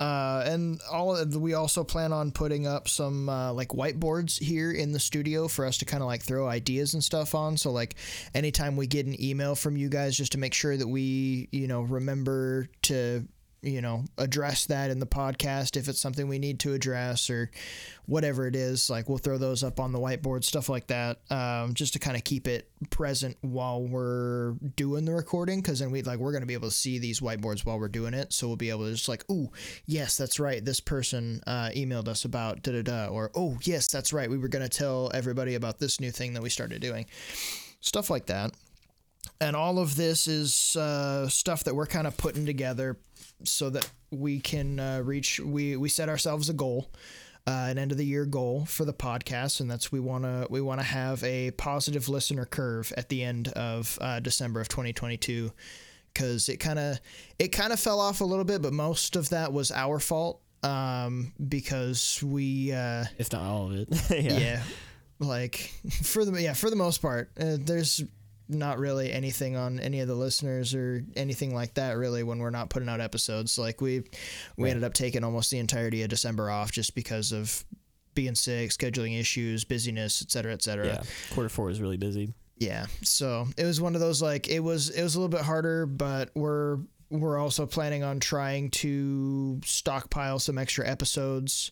Uh, 0.00 0.44
and 0.46 0.80
all 0.90 1.24
we 1.26 1.54
also 1.54 1.82
plan 1.82 2.12
on 2.12 2.30
putting 2.30 2.66
up 2.66 2.88
some 2.88 3.28
uh, 3.28 3.52
like 3.52 3.68
whiteboards 3.68 4.38
here 4.38 4.70
in 4.70 4.92
the 4.92 5.00
studio 5.00 5.48
for 5.48 5.66
us 5.66 5.78
to 5.78 5.84
kind 5.84 6.02
of 6.02 6.06
like 6.06 6.22
throw 6.22 6.46
ideas 6.46 6.94
and 6.94 7.02
stuff 7.02 7.34
on. 7.34 7.56
So 7.56 7.72
like 7.72 7.96
anytime 8.34 8.76
we 8.76 8.86
get 8.86 9.06
an 9.06 9.20
email 9.20 9.54
from 9.54 9.76
you 9.76 9.88
guys, 9.88 10.16
just 10.16 10.32
to 10.32 10.38
make 10.38 10.54
sure 10.54 10.76
that 10.76 10.86
we 10.86 11.48
you 11.50 11.66
know 11.66 11.82
remember 11.82 12.68
to 12.82 13.26
you 13.62 13.80
know 13.80 14.04
address 14.18 14.66
that 14.66 14.90
in 14.90 14.98
the 14.98 15.06
podcast 15.06 15.76
if 15.76 15.88
it's 15.88 16.00
something 16.00 16.28
we 16.28 16.38
need 16.38 16.60
to 16.60 16.72
address 16.74 17.28
or 17.28 17.50
whatever 18.06 18.46
it 18.46 18.54
is 18.54 18.88
like 18.88 19.08
we'll 19.08 19.18
throw 19.18 19.36
those 19.36 19.64
up 19.64 19.80
on 19.80 19.92
the 19.92 19.98
whiteboard 19.98 20.44
stuff 20.44 20.68
like 20.68 20.86
that 20.86 21.18
um, 21.30 21.74
just 21.74 21.92
to 21.92 21.98
kind 21.98 22.16
of 22.16 22.24
keep 22.24 22.46
it 22.46 22.70
present 22.90 23.36
while 23.40 23.82
we're 23.82 24.52
doing 24.76 25.04
the 25.04 25.12
recording 25.12 25.60
because 25.60 25.78
then 25.78 25.90
we 25.90 26.02
like 26.02 26.18
we're 26.18 26.32
going 26.32 26.42
to 26.42 26.46
be 26.46 26.54
able 26.54 26.68
to 26.68 26.74
see 26.74 26.98
these 26.98 27.20
whiteboards 27.20 27.64
while 27.64 27.78
we're 27.78 27.88
doing 27.88 28.14
it. 28.14 28.32
So 28.32 28.46
we'll 28.46 28.56
be 28.56 28.70
able 28.70 28.84
to 28.84 28.92
just 28.92 29.08
like 29.08 29.24
oh 29.28 29.50
yes 29.86 30.16
that's 30.16 30.40
right 30.40 30.64
this 30.64 30.80
person 30.80 31.40
uh, 31.46 31.70
emailed 31.76 32.08
us 32.08 32.24
about 32.24 32.62
da 32.62 32.72
da 32.72 32.82
da 32.82 33.06
or 33.06 33.30
oh 33.34 33.58
yes 33.62 33.88
that's 33.88 34.12
right 34.12 34.30
we 34.30 34.38
were 34.38 34.48
going 34.48 34.66
to 34.66 34.68
tell 34.68 35.10
everybody 35.14 35.54
about 35.54 35.78
this 35.78 36.00
new 36.00 36.10
thing 36.10 36.34
that 36.34 36.42
we 36.42 36.50
started 36.50 36.80
doing. 36.80 37.06
Stuff 37.80 38.10
like 38.10 38.26
that 38.26 38.52
and 39.40 39.54
all 39.54 39.78
of 39.78 39.96
this 39.96 40.26
is 40.26 40.76
uh, 40.76 41.28
stuff 41.28 41.64
that 41.64 41.74
we're 41.74 41.86
kind 41.86 42.06
of 42.06 42.16
putting 42.16 42.46
together 42.46 42.96
so 43.44 43.70
that 43.70 43.88
we 44.10 44.40
can 44.40 44.80
uh, 44.80 45.00
reach 45.04 45.40
we 45.40 45.76
we 45.76 45.88
set 45.88 46.08
ourselves 46.08 46.48
a 46.48 46.52
goal 46.52 46.90
uh, 47.46 47.66
an 47.70 47.78
end 47.78 47.92
of 47.92 47.98
the 47.98 48.04
year 48.04 48.26
goal 48.26 48.66
for 48.66 48.84
the 48.84 48.92
podcast 48.92 49.60
and 49.60 49.70
that's 49.70 49.90
we 49.92 50.00
want 50.00 50.24
to 50.24 50.46
we 50.50 50.60
want 50.60 50.80
to 50.80 50.86
have 50.86 51.22
a 51.24 51.50
positive 51.52 52.08
listener 52.08 52.44
curve 52.44 52.92
at 52.96 53.08
the 53.08 53.22
end 53.22 53.48
of 53.48 53.98
uh, 54.00 54.20
december 54.20 54.60
of 54.60 54.68
2022 54.68 55.50
because 56.12 56.48
it 56.48 56.56
kind 56.58 56.78
of 56.78 56.98
it 57.38 57.48
kind 57.48 57.72
of 57.72 57.78
fell 57.78 58.00
off 58.00 58.20
a 58.20 58.24
little 58.24 58.44
bit 58.44 58.60
but 58.60 58.72
most 58.72 59.14
of 59.16 59.28
that 59.30 59.52
was 59.52 59.70
our 59.70 59.98
fault 59.98 60.40
um, 60.64 61.32
because 61.48 62.20
we 62.22 62.72
uh, 62.72 63.04
If 63.16 63.32
not 63.32 63.42
all 63.42 63.70
of 63.70 63.76
it. 63.76 63.88
yeah. 64.10 64.38
yeah. 64.38 64.62
like 65.20 65.72
for 66.02 66.24
the 66.24 66.42
yeah 66.42 66.54
for 66.54 66.68
the 66.68 66.76
most 66.76 67.00
part 67.00 67.30
uh, 67.40 67.56
there's 67.60 68.02
not 68.48 68.78
really 68.78 69.12
anything 69.12 69.56
on 69.56 69.78
any 69.80 70.00
of 70.00 70.08
the 70.08 70.14
listeners 70.14 70.74
or 70.74 71.04
anything 71.16 71.54
like 71.54 71.74
that 71.74 71.92
really 71.98 72.22
when 72.22 72.38
we're 72.38 72.50
not 72.50 72.70
putting 72.70 72.88
out 72.88 73.00
episodes. 73.00 73.58
Like 73.58 73.80
we 73.80 74.00
we 74.56 74.64
Right. 74.64 74.70
ended 74.70 74.84
up 74.84 74.94
taking 74.94 75.22
almost 75.24 75.50
the 75.50 75.58
entirety 75.58 76.02
of 76.02 76.08
december 76.08 76.50
off 76.50 76.72
just 76.72 76.94
because 76.94 77.32
of 77.32 77.64
being 78.14 78.34
sick 78.34 78.70
scheduling 78.70 79.18
issues 79.20 79.64
busyness 79.64 80.22
et 80.22 80.30
cetera 80.30 80.52
et 80.52 80.62
cetera. 80.62 80.86
Yeah, 80.86 81.02
quarter 81.30 81.48
four 81.48 81.70
is 81.70 81.80
really 81.80 81.96
busy. 81.98 82.32
yeah. 82.56 82.86
So 83.02 83.46
it 83.56 83.64
was 83.64 83.80
one 83.80 83.94
of 83.94 84.00
those 84.00 84.20
like 84.22 84.48
it 84.48 84.60
was 84.60 84.90
it 84.90 85.02
was 85.02 85.14
a 85.14 85.20
little 85.20 85.28
bit 85.36 85.44
harder 85.44 85.86
but 85.86 86.30
we're 86.34 86.78
we're 87.10 87.38
also 87.38 87.64
planning 87.66 88.02
on 88.02 88.18
trying 88.20 88.70
to 88.70 89.60
stockpile 89.64 90.38
some 90.38 90.58
extra 90.58 90.86
episodes. 90.88 91.70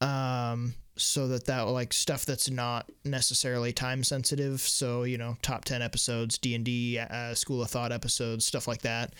Um 0.00 0.74
so 1.00 1.28
that 1.28 1.46
that 1.46 1.62
like 1.62 1.92
stuff 1.92 2.24
that's 2.24 2.50
not 2.50 2.90
necessarily 3.04 3.72
time 3.72 4.02
sensitive 4.02 4.60
so 4.60 5.02
you 5.04 5.18
know 5.18 5.36
top 5.42 5.64
10 5.64 5.82
episodes 5.82 6.38
d&d 6.38 6.98
uh, 6.98 7.34
school 7.34 7.62
of 7.62 7.70
thought 7.70 7.92
episodes 7.92 8.44
stuff 8.44 8.68
like 8.68 8.82
that 8.82 9.14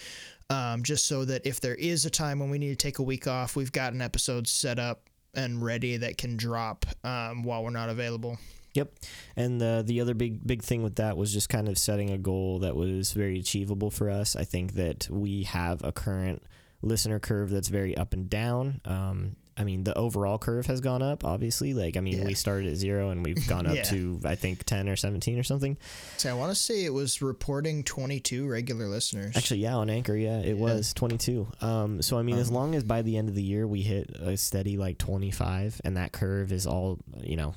um, 0.51 0.83
just 0.83 1.07
so 1.07 1.25
that 1.25 1.45
if 1.47 1.61
there 1.61 1.75
is 1.75 2.07
a 2.07 2.11
time 2.11 2.39
when 2.39 2.49
we 2.49 2.59
need 2.59 2.71
to 2.71 2.77
take 2.77 2.99
a 2.99 3.03
week 3.03 3.27
off 3.27 3.57
we've 3.57 3.73
got 3.73 3.93
an 3.93 4.03
episode 4.03 4.47
set 4.47 4.79
up 4.79 5.03
and 5.35 5.63
ready 5.63 5.97
that 5.97 6.17
can 6.17 6.37
drop 6.37 6.87
um, 7.05 7.43
while 7.43 7.63
we're 7.63 7.71
not 7.71 7.89
available 7.89 8.39
Yep. 8.75 8.95
And 9.35 9.61
the 9.61 9.83
the 9.85 10.01
other 10.01 10.15
big 10.15 10.47
big 10.47 10.63
thing 10.63 10.83
with 10.83 10.97
that 10.97 11.17
was 11.17 11.33
just 11.33 11.49
kind 11.49 11.69
of 11.69 11.79
setting 11.79 12.11
a 12.11 12.19
goal 12.19 12.61
that 12.61 12.77
was 12.77 13.13
very 13.13 13.39
achievable 13.41 13.91
for 13.91 14.09
us. 14.09 14.37
I 14.37 14.45
think 14.45 14.75
that 14.75 15.09
we 15.11 15.45
have 15.45 15.83
a 15.83 15.91
current 15.91 16.43
listener 16.83 17.19
curve 17.19 17.51
that's 17.51 17.69
very 17.69 17.97
up 17.97 18.13
and 18.13 18.29
down. 18.31 18.81
Um, 18.85 19.37
I 19.59 19.65
mean, 19.65 19.85
the 19.85 19.97
overall 19.99 20.39
curve 20.39 20.67
has 20.67 20.81
gone 20.81 21.03
up, 21.03 21.25
obviously. 21.25 21.75
Like, 21.75 21.97
I 21.97 22.01
mean, 22.01 22.19
Yeah. 22.19 22.27
we 22.27 22.35
started 22.35 22.71
at 22.71 22.77
zero 22.77 23.11
and 23.11 23.25
we've 23.25 23.47
gone 23.49 23.67
up 23.67 23.75
Yeah. 23.77 23.83
to 23.85 24.21
I 24.25 24.35
think 24.37 24.65
ten 24.65 24.89
or 24.89 24.97
seventeen 24.97 25.39
or 25.39 25.43
something. 25.43 25.77
So 26.17 26.31
I 26.31 26.35
want 26.35 26.51
to 26.51 26.55
say 26.55 26.85
it 26.85 26.93
was 26.93 27.21
reporting 27.21 27.83
22 27.85 28.47
regular 28.47 28.87
listeners. 28.87 29.37
Actually, 29.37 29.61
yeah, 29.61 29.77
on 29.77 29.91
Anchor, 29.91 30.15
yeah, 30.17 30.39
it 30.41 30.57
was 30.57 30.93
22. 30.95 31.49
Um, 31.61 32.03
so 32.03 32.19
I 32.19 32.23
mean, 32.23 32.37
as 32.39 32.49
Um, 32.49 32.55
long 32.55 32.75
as 32.75 32.85
by 32.85 33.03
the 33.03 33.17
end 33.17 33.29
of 33.29 33.35
the 33.35 33.43
year 33.43 33.67
we 33.67 33.83
hit 33.83 34.11
a 34.21 34.37
steady 34.37 34.77
like 34.77 34.99
25, 34.99 35.81
and 35.85 35.97
that 35.97 36.13
curve 36.13 36.53
is 36.53 36.67
all 36.67 36.99
you 37.23 37.37
know, 37.37 37.55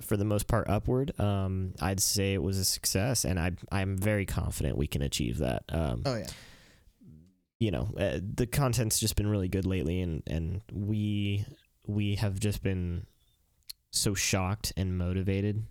for 0.00 0.16
the 0.16 0.24
most 0.24 0.46
part 0.46 0.68
upward, 0.70 1.18
um, 1.18 1.74
I'd 1.80 1.98
say 2.00 2.32
it 2.34 2.42
was 2.42 2.56
a 2.58 2.64
success, 2.64 3.24
and 3.24 3.38
I 3.38 3.52
I'm 3.72 3.98
very 3.98 4.26
confident 4.26 4.76
we 4.76 4.86
can 4.86 5.02
achieve 5.02 5.38
that. 5.38 5.64
Um, 5.70 6.02
oh 6.06 6.16
yeah, 6.16 6.28
you 7.60 7.70
know, 7.70 7.90
uh, 7.98 8.18
the 8.34 8.46
content's 8.46 8.98
just 9.00 9.16
been 9.16 9.26
really 9.26 9.48
good 9.48 9.66
lately, 9.66 10.00
and 10.00 10.22
and 10.26 10.62
we 10.72 11.44
we 11.86 12.16
have 12.16 12.38
just 12.38 12.62
been 12.62 13.06
so 13.90 14.14
shocked 14.14 14.72
and 14.76 14.96
motivated 14.98 15.64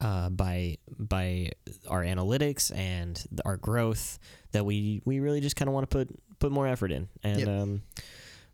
uh, 0.00 0.28
by 0.28 0.76
by 0.98 1.50
our 1.88 2.02
analytics 2.02 2.74
and 2.76 3.24
our 3.44 3.56
growth 3.56 4.18
that 4.52 4.64
we 4.64 5.02
we 5.04 5.20
really 5.20 5.40
just 5.40 5.56
kind 5.56 5.68
of 5.68 5.74
want 5.74 5.90
to 5.90 5.96
put 5.96 6.08
put 6.38 6.52
more 6.52 6.66
effort 6.66 6.92
in, 6.92 7.08
and 7.22 7.38
Yep. 7.40 7.48
um, 7.48 7.82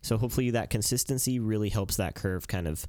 so 0.01 0.17
hopefully 0.17 0.51
that 0.51 0.69
consistency 0.69 1.39
really 1.39 1.69
helps 1.69 1.97
that 1.97 2.15
curve 2.15 2.47
kind 2.47 2.67
of 2.67 2.85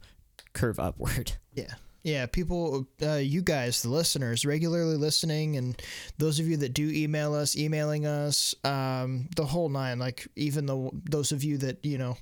curve 0.53 0.79
upward. 0.81 1.33
yeah. 1.53 1.75
Yeah, 2.05 2.27
people, 2.27 2.87
uh, 3.03 3.15
you 3.15 3.41
guys, 3.41 3.81
the 3.81 3.89
listeners, 3.89 4.45
regularly 4.45 4.97
listening, 4.97 5.57
and 5.57 5.81
those 6.19 6.39
of 6.39 6.47
you 6.47 6.59
that 6.59 6.75
do 6.75 6.91
email 6.91 7.33
us, 7.33 7.57
emailing 7.57 8.05
us, 8.05 8.55
um, 8.63 9.31
the 9.37 9.47
whole 9.47 9.71
nine. 9.71 9.99
Like 9.99 10.29
even 10.37 10.67
though 10.67 10.93
those 11.05 11.33
of 11.33 11.43
you 11.43 11.57
that 11.59 11.83
you 11.83 11.97
know, 11.97 12.19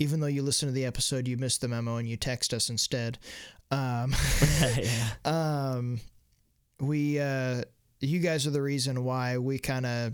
even 0.00 0.18
though 0.18 0.26
you 0.26 0.42
listen 0.42 0.68
to 0.68 0.72
the 0.72 0.84
episode, 0.84 1.28
you 1.28 1.36
missed 1.36 1.60
the 1.60 1.68
memo 1.68 1.96
and 1.96 2.08
you 2.08 2.16
text 2.16 2.52
us 2.52 2.70
instead. 2.70 3.18
Um, 3.70 4.12
yeah. 4.76 5.08
um, 5.24 6.00
we, 6.80 7.20
uh, 7.20 7.62
you 8.00 8.18
guys 8.18 8.48
are 8.48 8.50
the 8.50 8.62
reason 8.62 9.04
why 9.04 9.38
we 9.38 9.60
kind 9.60 9.86
of, 9.86 10.12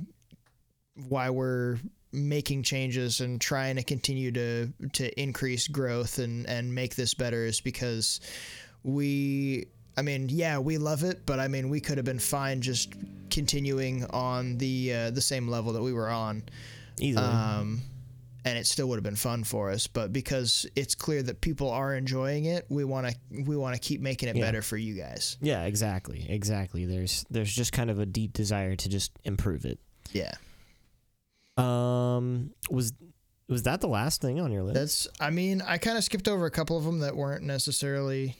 why 1.08 1.30
we're 1.30 1.78
making 2.12 2.62
changes 2.64 3.20
and 3.20 3.40
trying 3.40 3.76
to 3.76 3.82
continue 3.82 4.32
to 4.32 4.72
to 4.92 5.20
increase 5.20 5.68
growth 5.68 6.18
and 6.18 6.46
and 6.48 6.74
make 6.74 6.94
this 6.94 7.12
better 7.14 7.44
is 7.44 7.60
because 7.60 8.20
we 8.86 9.66
I 9.96 10.02
mean 10.02 10.28
yeah 10.30 10.58
we 10.58 10.78
love 10.78 11.02
it 11.02 11.26
but 11.26 11.40
I 11.40 11.48
mean 11.48 11.68
we 11.68 11.80
could 11.80 11.98
have 11.98 12.04
been 12.04 12.18
fine 12.20 12.60
just 12.62 12.94
continuing 13.30 14.04
on 14.10 14.56
the 14.58 14.94
uh, 14.94 15.10
the 15.10 15.20
same 15.20 15.48
level 15.48 15.72
that 15.72 15.82
we 15.82 15.92
were 15.92 16.08
on 16.08 16.44
Easily. 17.00 17.24
um 17.26 17.80
and 18.44 18.56
it 18.56 18.64
still 18.64 18.88
would 18.88 18.94
have 18.94 19.02
been 19.02 19.16
fun 19.16 19.42
for 19.42 19.70
us 19.72 19.88
but 19.88 20.12
because 20.12 20.66
it's 20.76 20.94
clear 20.94 21.20
that 21.24 21.40
people 21.40 21.68
are 21.68 21.96
enjoying 21.96 22.44
it 22.44 22.64
we 22.68 22.84
want 22.84 23.08
to 23.08 23.42
we 23.42 23.56
want 23.56 23.74
to 23.74 23.80
keep 23.80 24.00
making 24.00 24.28
it 24.28 24.36
Yeah. 24.36 24.44
better 24.44 24.62
for 24.62 24.76
you 24.76 24.94
guys 24.94 25.36
yeah, 25.40 25.64
exactly, 25.64 26.24
exactly. 26.28 26.84
There's 26.86 27.24
there's 27.28 27.52
just 27.52 27.72
kind 27.72 27.90
of 27.90 27.98
a 27.98 28.06
deep 28.06 28.32
desire 28.32 28.76
to 28.76 28.88
just 28.88 29.10
improve 29.24 29.64
it. 29.64 29.80
yeah 30.12 30.34
Um, 31.56 32.52
was 32.70 32.92
was 33.48 33.62
that 33.64 33.80
the 33.80 33.88
last 33.88 34.20
thing 34.20 34.38
on 34.40 34.52
your 34.52 34.62
list? 34.62 34.74
that's 34.74 35.08
I 35.20 35.30
mean 35.30 35.62
I 35.62 35.78
kind 35.78 35.98
of 35.98 36.04
skipped 36.04 36.28
over 36.28 36.46
a 36.46 36.50
couple 36.50 36.76
of 36.78 36.84
them 36.84 37.00
that 37.00 37.16
weren't 37.16 37.42
necessarily 37.42 38.36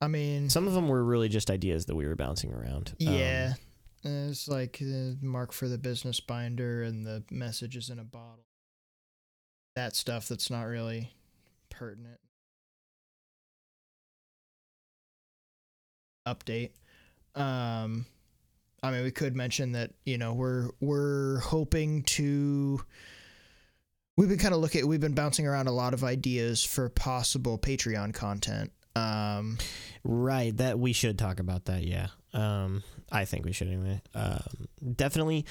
I 0.00 0.08
mean 0.08 0.50
Some 0.50 0.66
of 0.66 0.74
them 0.74 0.88
were 0.88 1.02
really 1.04 1.28
just 1.28 1.50
ideas 1.50 1.86
that 1.86 1.94
we 1.94 2.06
were 2.06 2.16
bouncing 2.16 2.52
around. 2.52 2.94
Um, 3.00 3.12
Yeah. 3.14 3.54
Uh, 4.04 4.28
it's 4.30 4.46
like 4.46 4.78
the 4.78 5.16
mark 5.20 5.52
for 5.52 5.68
the 5.68 5.78
business 5.78 6.20
binder 6.20 6.82
and 6.82 7.04
the 7.04 7.24
messages 7.30 7.90
in 7.90 7.98
a 7.98 8.04
bottle. 8.04 8.44
That 9.74 9.96
stuff 9.96 10.28
that's 10.28 10.50
not 10.50 10.62
really 10.64 11.12
pertinent. 11.70 12.20
Update. 16.26 16.70
Um 17.34 18.06
I 18.82 18.90
mean 18.90 19.02
we 19.02 19.10
could 19.10 19.34
mention 19.34 19.72
that, 19.72 19.92
you 20.04 20.18
know, 20.18 20.34
we're 20.34 20.70
we're 20.80 21.38
hoping 21.38 22.02
to 22.02 22.80
we've 24.16 24.28
been 24.28 24.38
kind 24.38 24.54
of 24.54 24.60
looking 24.60 24.86
we've 24.86 25.00
been 25.00 25.14
bouncing 25.14 25.46
around 25.46 25.68
a 25.68 25.72
lot 25.72 25.94
of 25.94 26.04
ideas 26.04 26.62
for 26.64 26.88
possible 26.88 27.58
Patreon 27.58 28.12
content. 28.14 28.72
Um 28.96 29.58
right. 30.06 30.56
That 30.56 30.78
we 30.78 30.92
should 30.92 31.18
talk 31.18 31.40
about 31.40 31.66
that. 31.66 31.82
Yeah. 31.82 32.08
Um, 32.32 32.82
I 33.10 33.24
think 33.24 33.44
we 33.44 33.52
should 33.52 33.68
anyway. 33.68 34.02
Um, 34.14 34.68
definitely. 34.94 35.46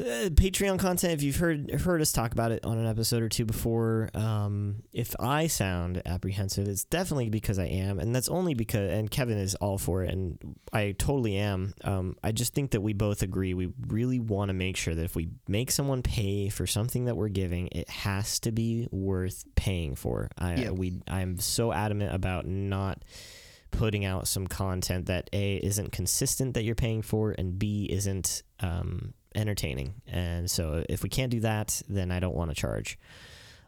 Uh, 0.00 0.30
Patreon 0.30 0.78
content. 0.78 1.12
If 1.12 1.22
you've 1.22 1.36
heard 1.36 1.70
heard 1.70 2.00
us 2.00 2.10
talk 2.10 2.32
about 2.32 2.52
it 2.52 2.64
on 2.64 2.78
an 2.78 2.86
episode 2.86 3.22
or 3.22 3.28
two 3.28 3.44
before, 3.44 4.08
um, 4.14 4.82
if 4.92 5.14
I 5.20 5.46
sound 5.46 6.00
apprehensive, 6.06 6.66
it's 6.68 6.84
definitely 6.84 7.28
because 7.28 7.58
I 7.58 7.66
am, 7.66 7.98
and 7.98 8.14
that's 8.14 8.28
only 8.28 8.54
because. 8.54 8.90
And 8.90 9.10
Kevin 9.10 9.36
is 9.36 9.54
all 9.56 9.76
for 9.76 10.02
it, 10.02 10.10
and 10.10 10.38
I 10.72 10.92
totally 10.92 11.36
am. 11.36 11.74
Um, 11.84 12.16
I 12.24 12.32
just 12.32 12.54
think 12.54 12.70
that 12.70 12.80
we 12.80 12.94
both 12.94 13.22
agree. 13.22 13.52
We 13.52 13.72
really 13.88 14.20
want 14.20 14.48
to 14.48 14.54
make 14.54 14.78
sure 14.78 14.94
that 14.94 15.04
if 15.04 15.14
we 15.14 15.28
make 15.46 15.70
someone 15.70 16.02
pay 16.02 16.48
for 16.48 16.66
something 16.66 17.04
that 17.04 17.16
we're 17.16 17.28
giving, 17.28 17.68
it 17.68 17.90
has 17.90 18.40
to 18.40 18.52
be 18.52 18.88
worth 18.90 19.44
paying 19.54 19.96
for. 19.96 20.30
I 20.38 20.54
Yep. 20.54 20.72
we 20.72 21.02
I'm 21.08 21.38
so 21.38 21.72
adamant 21.72 22.14
about 22.14 22.46
not 22.46 23.04
putting 23.70 24.04
out 24.04 24.26
some 24.26 24.46
content 24.46 25.06
that 25.06 25.28
a 25.32 25.56
isn't 25.56 25.92
consistent 25.92 26.54
that 26.54 26.64
you're 26.64 26.74
paying 26.74 27.02
for 27.02 27.32
and 27.38 27.56
b 27.56 27.86
isn't 27.90 28.42
um, 28.58 29.14
entertaining 29.34 29.94
and 30.06 30.50
so 30.50 30.84
if 30.88 31.02
we 31.02 31.08
can't 31.08 31.30
do 31.30 31.40
that 31.40 31.80
then 31.88 32.10
i 32.10 32.18
don't 32.18 32.34
want 32.34 32.50
to 32.50 32.54
charge 32.54 32.98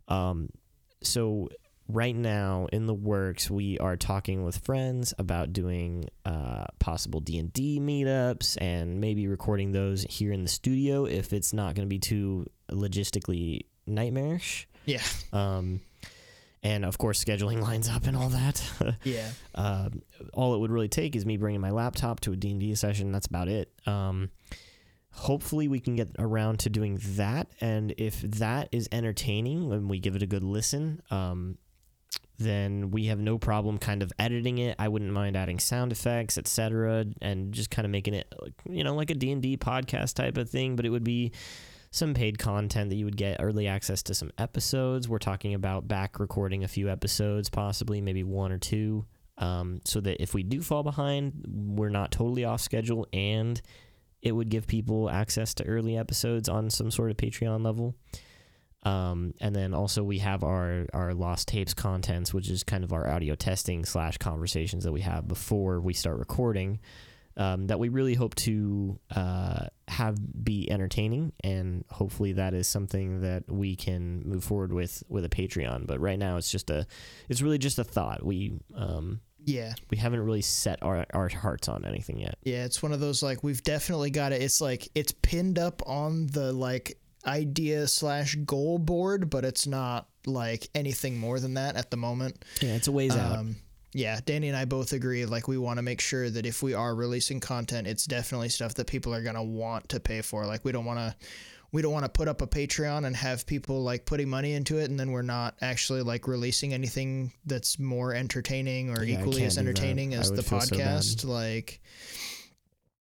um, 0.09 0.49
so 1.02 1.49
right 1.88 2.14
now 2.16 2.66
in 2.73 2.87
the 2.87 2.95
works 2.95 3.50
we 3.50 3.78
are 3.78 3.97
talking 3.97 4.45
with 4.45 4.59
friends 4.59 5.14
about 5.19 5.52
doing 5.52 6.09
uh, 6.25 6.64
possible 6.78 7.21
d&d 7.21 7.78
meetups 7.81 8.57
and 8.61 9.00
maybe 9.00 9.26
recording 9.28 9.73
those 9.73 10.04
here 10.09 10.33
in 10.33 10.42
the 10.42 10.49
studio 10.49 11.04
if 11.04 11.33
it's 11.33 11.52
not 11.52 11.75
going 11.75 11.87
to 11.87 11.90
be 11.90 11.99
too 11.99 12.47
logistically 12.71 13.61
nightmarish 13.87 14.66
yeah. 14.85 15.02
um, 15.33 15.81
and 16.62 16.85
of 16.85 16.99
course 16.99 17.23
scheduling 17.23 17.61
lines 17.69 17.88
up 17.88 18.07
and 18.07 18.16
all 18.16 18.28
that 18.31 18.62
Yeah. 19.04 19.28
um, 19.54 20.02
all 20.33 20.54
it 20.54 20.59
would 20.59 20.71
really 20.71 20.88
take 20.88 21.14
is 21.16 21.26
me 21.26 21.37
bringing 21.37 21.61
my 21.61 21.71
laptop 21.71 22.21
to 22.21 22.33
a 22.33 22.37
D&D 22.37 22.75
session. 22.76 23.12
That's 23.12 23.26
about 23.26 23.49
it. 23.49 23.73
Um, 23.87 24.31
hopefully 25.12 25.69
we 25.69 25.78
can 25.81 25.95
get 25.95 26.09
around 26.19 26.59
to 26.61 26.71
doing 26.71 26.99
that. 27.02 27.49
And 27.61 27.95
if 27.99 28.21
that 28.23 28.69
is 28.73 28.88
entertaining 28.90 29.73
and 29.73 29.88
we 29.88 30.00
give 30.00 30.16
it 30.16 30.23
a 30.23 30.26
good 30.26 30.42
listen, 30.42 31.02
um, 31.11 31.59
then 32.38 32.90
we 32.90 33.07
have 33.07 33.19
no 33.19 33.38
problem 33.38 33.78
kind 33.78 34.02
of 34.02 34.12
editing 34.19 34.59
it. 34.59 34.75
I 34.78 34.88
wouldn't 34.88 35.12
mind 35.12 35.37
adding 35.37 35.59
sound 35.59 35.92
effects, 35.92 36.38
etc., 36.38 37.07
and 37.21 37.52
just 37.52 37.71
kind 37.71 37.85
of 37.85 37.92
making 37.92 38.14
it, 38.14 38.33
you 38.69 38.83
know, 38.83 38.95
like 38.95 39.11
a 39.11 39.14
D&D 39.14 39.59
podcast 39.59 40.14
type 40.14 40.37
of 40.37 40.50
thing. 40.50 40.76
But 40.76 40.87
it 40.87 40.90
would 40.90 41.04
be 41.04 41.33
some 41.90 42.14
paid 42.14 42.38
content 42.38 42.88
that 42.90 42.97
you 42.97 43.04
would 43.04 43.19
get 43.19 43.37
early 43.38 43.69
access 43.69 44.02
to 44.04 44.14
some 44.14 44.33
episodes. 44.38 45.09
We're 45.09 45.19
talking 45.19 45.54
about 45.54 45.87
back 45.87 46.19
recording 46.19 46.64
a 46.64 46.69
few 46.69 46.88
episodes, 46.88 47.50
possibly 47.50 48.00
maybe 48.00 48.25
one 48.25 48.50
or 48.50 48.59
two, 48.59 49.04
um, 49.37 49.81
so 49.85 50.00
that 50.00 50.21
if 50.23 50.33
we 50.33 50.42
do 50.42 50.62
fall 50.62 50.83
behind, 50.83 51.45
we're 51.47 51.90
not 51.90 52.11
totally 52.11 52.45
off 52.45 52.62
schedule, 52.62 53.07
and 53.12 53.61
it 54.23 54.33
would 54.33 54.49
give 54.49 54.67
people 54.67 55.11
access 55.11 55.52
to 55.55 55.67
early 55.67 55.97
episodes 55.97 56.49
on 56.49 56.71
some 56.71 56.91
sort 56.91 57.11
of 57.11 57.17
Patreon 57.17 57.64
level. 57.64 57.95
Um, 58.85 59.35
and 59.41 59.55
then 59.55 59.75
also 59.75 60.02
we 60.02 60.19
have 60.19 60.43
our 60.43 60.87
our 60.93 61.14
lost 61.14 61.49
tapes 61.49 61.75
contents, 61.75 62.35
which 62.35 62.49
is 62.49 62.64
kind 62.64 62.83
of 62.83 62.93
our 62.93 63.09
audio 63.09 63.35
testing 63.35 63.85
slash 63.85 64.19
conversations 64.19 64.85
that 64.85 64.93
we 64.93 65.02
have 65.02 65.29
before 65.29 65.81
we 65.81 65.93
start 65.93 66.19
recording. 66.19 66.81
Um, 67.35 67.69
that 67.69 67.79
we 67.79 67.88
really 67.88 68.12
hope 68.12 68.35
to 68.35 68.99
uh, 69.17 69.67
have 69.88 70.45
be 70.45 70.71
entertaining, 70.71 71.33
and 71.43 71.83
hopefully 71.88 72.33
that 72.33 72.52
is 72.52 72.69
something 72.69 73.23
that 73.23 73.50
we 73.50 73.75
can 73.75 74.23
move 74.29 74.45
forward 74.45 74.71
with 74.71 75.02
with 75.09 75.25
a 75.25 75.31
Patreon. 75.31 75.87
But 75.87 75.99
right 76.00 76.19
now, 76.19 76.37
it's 76.37 76.50
just 76.50 76.69
a, 76.69 76.87
it's 77.31 77.41
really 77.41 77.57
just 77.57 77.79
a 77.79 77.85
thought. 77.85 78.23
We 78.23 78.59
um, 78.75 79.21
Yeah. 79.44 79.75
we 79.90 79.96
haven't 79.96 80.20
really 80.20 80.42
set 80.42 80.82
our 80.82 81.06
our 81.12 81.28
hearts 81.28 81.68
on 81.68 81.84
anything 81.84 82.18
yet. 82.18 82.38
Yeah, 82.42 82.64
it's 82.64 82.82
one 82.82 82.92
of 82.92 83.00
those 83.00 83.22
like 83.22 83.42
we've 83.42 83.62
definitely 83.62 84.11
got 84.11 84.32
it. 84.32 84.42
It's 84.42 84.61
like 84.61 84.88
it's 84.94 85.12
pinned 85.12 85.58
up 85.58 85.82
on 85.87 86.26
the 86.28 86.52
like 86.52 86.99
idea 87.26 87.87
slash 87.87 88.34
goal 88.34 88.78
board, 88.78 89.30
but 89.30 89.44
it's 89.44 89.66
not 89.66 90.08
like 90.26 90.68
anything 90.75 91.18
more 91.18 91.38
than 91.40 91.54
that 91.54 91.76
at 91.76 91.90
the 91.90 91.96
moment. 91.96 92.44
Yeah, 92.61 92.75
it's 92.75 92.88
a 92.88 92.92
ways 92.92 93.16
out. 93.16 93.38
Um, 93.38 93.56
yeah, 93.94 94.18
Danny 94.25 94.49
and 94.49 94.56
I 94.56 94.64
both 94.64 94.92
agree. 94.92 95.26
Like, 95.26 95.49
we 95.49 95.58
want 95.58 95.76
to 95.76 95.82
make 95.82 96.00
sure 96.00 96.30
that 96.30 96.46
if 96.46 96.62
we 96.62 96.72
are 96.72 96.94
releasing 96.94 97.40
content, 97.40 97.87
it's 97.87 98.06
definitely 98.06 98.49
stuff 98.49 98.75
that 98.75 98.87
people 98.87 99.14
are 99.14 99.22
gonna 99.22 99.44
want 99.44 99.90
to 99.90 100.00
pay 100.00 100.22
for. 100.22 100.46
Like, 100.46 100.64
we 100.64 100.72
don't 100.72 100.87
want 100.87 100.99
to, 100.99 101.14
we 101.73 101.81
don't 101.81 101.93
want 101.93 102.05
to 102.05 102.11
put 102.11 102.29
up 102.29 102.43
a 102.43 102.47
Patreon 102.47 103.07
and 103.07 103.17
have 103.17 103.47
people 103.47 103.83
like 103.83 104.05
putting 104.05 104.29
money 104.29 104.52
into 104.52 104.79
it, 104.79 104.91
and 104.91 105.00
then 105.00 105.11
we're 105.11 105.23
not 105.23 105.57
actually 105.62 106.02
like 106.02 106.29
releasing 106.29 106.75
anything 106.75 107.33
that's 107.47 107.79
more 107.79 108.14
entertaining 108.14 108.91
or 108.91 109.02
Yeah, 109.02 109.19
equally 109.19 109.45
as 109.45 109.57
entertaining 109.57 110.12
as 110.12 110.31
the 110.31 110.43
feel 110.43 110.61
so 110.61 110.76
podcast. 110.76 111.25
like, 111.25 111.81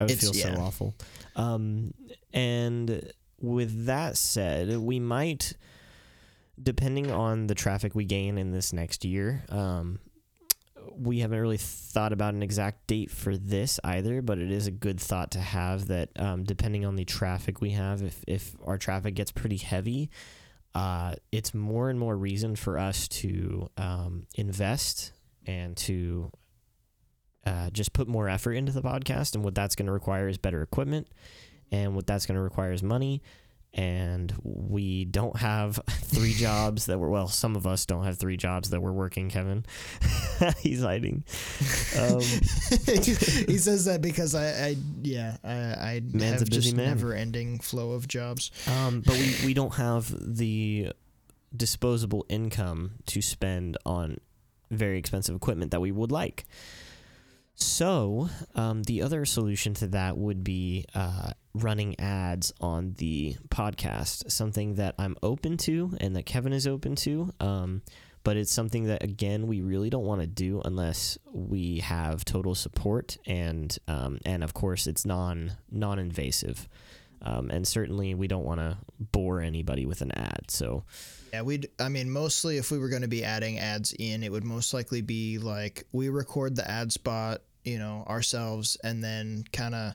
I 0.00 0.05
would 0.05 0.19
feel 0.19 0.35
so 0.35 0.49
yeah. 0.49 0.59
awful. 0.59 0.95
Um, 1.37 1.95
and 2.33 3.12
with 3.41 3.87
that 3.87 4.17
said, 4.17 4.77
we 4.77 4.99
might, 4.99 5.53
depending 6.61 7.12
on 7.12 7.47
the 7.47 7.55
traffic 7.55 7.95
we 7.95 8.05
gain 8.05 8.38
in 8.38 8.50
this 8.50 8.73
next 8.73 9.05
year, 9.05 9.45
um, 9.50 10.00
we 10.97 11.21
haven't 11.21 11.38
really 11.38 11.57
thought 11.59 12.12
about 12.12 12.35
an 12.35 12.42
exact 12.42 12.87
date 12.87 13.11
for 13.11 13.37
this 13.37 13.80
either, 13.85 14.23
but 14.23 14.38
it 14.38 14.50
is 14.50 14.66
a 14.66 14.71
good 14.71 15.00
thought 15.00 15.30
to 15.33 15.40
have 15.40 15.88
that 15.88 16.11
um, 16.16 16.45
depending 16.45 16.85
on 16.85 16.97
the 16.97 17.04
traffic 17.04 17.61
we 17.61 17.71
have, 17.71 18.02
if, 18.02 18.25
if 18.26 18.54
our 18.64 18.78
traffic 18.78 19.14
gets 19.14 19.30
pretty 19.30 19.57
heavy, 19.57 20.11
uh, 20.75 21.14
it's 21.33 21.54
more 21.54 21.90
and 21.90 21.99
more 21.99 22.16
reason 22.16 22.57
for 22.57 22.78
us 22.78 23.09
to 23.09 23.68
um, 23.76 24.26
invest 24.35 25.12
and 25.47 25.76
to 25.76 26.30
uh, 27.47 27.71
just 27.71 27.92
put 27.92 28.07
more 28.07 28.28
effort 28.28 28.52
into 28.52 28.73
the 28.73 28.83
podcast. 28.83 29.35
And 29.35 29.45
what 29.45 29.54
that's 29.54 29.75
going 29.75 29.87
to 29.87 29.92
require 29.92 30.28
is 30.28 30.38
better 30.38 30.62
equipment. 30.62 31.09
And 31.71 31.95
what 31.95 32.07
that's 32.07 32.26
going 32.26 32.37
to 32.37 32.42
require 32.42 32.73
is 32.73 32.83
money. 32.83 33.23
And 33.75 34.34
we 34.42 35.04
don't 35.04 35.37
have 35.37 35.78
three 35.88 36.32
jobs 36.32 36.87
that 36.87 36.98
we're, 36.98 37.10
well, 37.10 37.28
some 37.28 37.54
of 37.54 37.66
us 37.66 37.87
don't 37.87 38.04
have 38.04 38.18
three 38.18 38.37
jobs 38.37 38.70
that 38.70 38.80
we're 38.80 38.92
working, 38.92 39.28
Kevin. 39.30 39.64
He's 40.60 40.82
hiding. 40.82 41.25
Um, 41.98 42.20
he 42.87 43.58
says 43.58 43.84
that 43.84 44.00
because 44.00 44.34
I, 44.34 44.46
I 44.68 44.76
yeah, 45.02 45.37
I, 45.44 45.50
I 45.52 46.02
Man's 46.12 46.22
a 46.22 46.25
have 46.40 46.50
busy 46.50 46.60
just 46.62 46.76
man. 46.76 46.88
never-ending 46.88 47.60
flow 47.60 47.92
of 47.92 48.08
jobs. 48.08 48.50
Um, 48.66 49.02
but 49.04 49.14
we, 49.16 49.34
we 49.46 49.54
don't 49.54 49.75
have 49.75 50.12
the 50.18 50.92
disposable 51.56 52.26
income 52.28 52.92
to 53.06 53.22
spend 53.22 53.76
on 53.87 54.18
very 54.70 54.98
expensive 54.98 55.34
equipment 55.37 55.70
that 55.70 55.80
we 55.80 55.92
would 55.92 56.12
like. 56.12 56.44
So, 57.61 58.31
um, 58.55 58.85
the 58.85 59.03
other 59.03 59.25
solution 59.25 59.75
to 59.75 59.88
that 59.88 60.17
would 60.17 60.45
be 60.45 60.85
uh, 60.95 61.33
running 61.55 61.99
ads 61.99 62.53
on 62.61 62.95
the 62.99 63.37
podcast, 63.49 64.31
something 64.31 64.77
that 64.77 64.95
I'm 64.97 65.17
open 65.25 65.57
to 65.59 65.93
and 66.00 66.15
that 66.15 66.25
Kevin 66.25 66.53
is 66.53 66.69
open 66.69 66.95
to. 66.97 67.33
Um, 67.41 67.83
but 68.23 68.37
it's 68.37 68.53
something 68.53 68.85
that, 68.85 69.03
again, 69.03 69.49
we 69.49 69.61
really 69.61 69.91
don't 69.91 70.05
want 70.05 70.21
to 70.21 70.27
do 70.27 70.62
unless 70.65 71.19
we 71.33 71.79
have 71.79 72.25
total 72.25 72.55
support 72.55 73.17
and 73.27 73.77
um, 73.88 74.19
and 74.25 74.45
of 74.45 74.55
course 74.55 74.87
it's 74.87 75.05
non 75.05 75.53
non 75.71 75.99
invasive. 75.99 76.69
Um, 77.23 77.50
and 77.50 77.67
certainly 77.67 78.14
we 78.14 78.29
don't 78.29 78.44
want 78.44 78.61
to 78.61 78.79
bore 79.01 79.40
anybody 79.40 79.87
with 79.87 80.03
an 80.03 80.12
ad. 80.12 80.42
So 80.49 80.85
Yeah, 81.33 81.42
we'd. 81.42 81.68
I 81.81 81.88
mean, 81.88 82.11
mostly 82.11 82.59
if 82.59 82.71
we 82.71 82.79
were 82.79 82.88
going 82.88 83.03
to 83.03 83.09
be 83.09 83.25
adding 83.25 83.59
ads 83.59 83.92
in, 83.99 84.23
it 84.23 84.31
would 84.31 84.44
most 84.44 84.73
likely 84.73 85.01
be 85.01 85.38
like 85.38 85.85
we 85.92 86.09
record 86.09 86.55
the 86.55 86.71
ad 86.71 86.92
spot, 86.92 87.40
you 87.68 87.78
know, 87.78 88.04
ourselves, 88.09 88.76
and 88.83 89.02
then 89.04 89.44
kind 89.52 89.74
of 89.74 89.94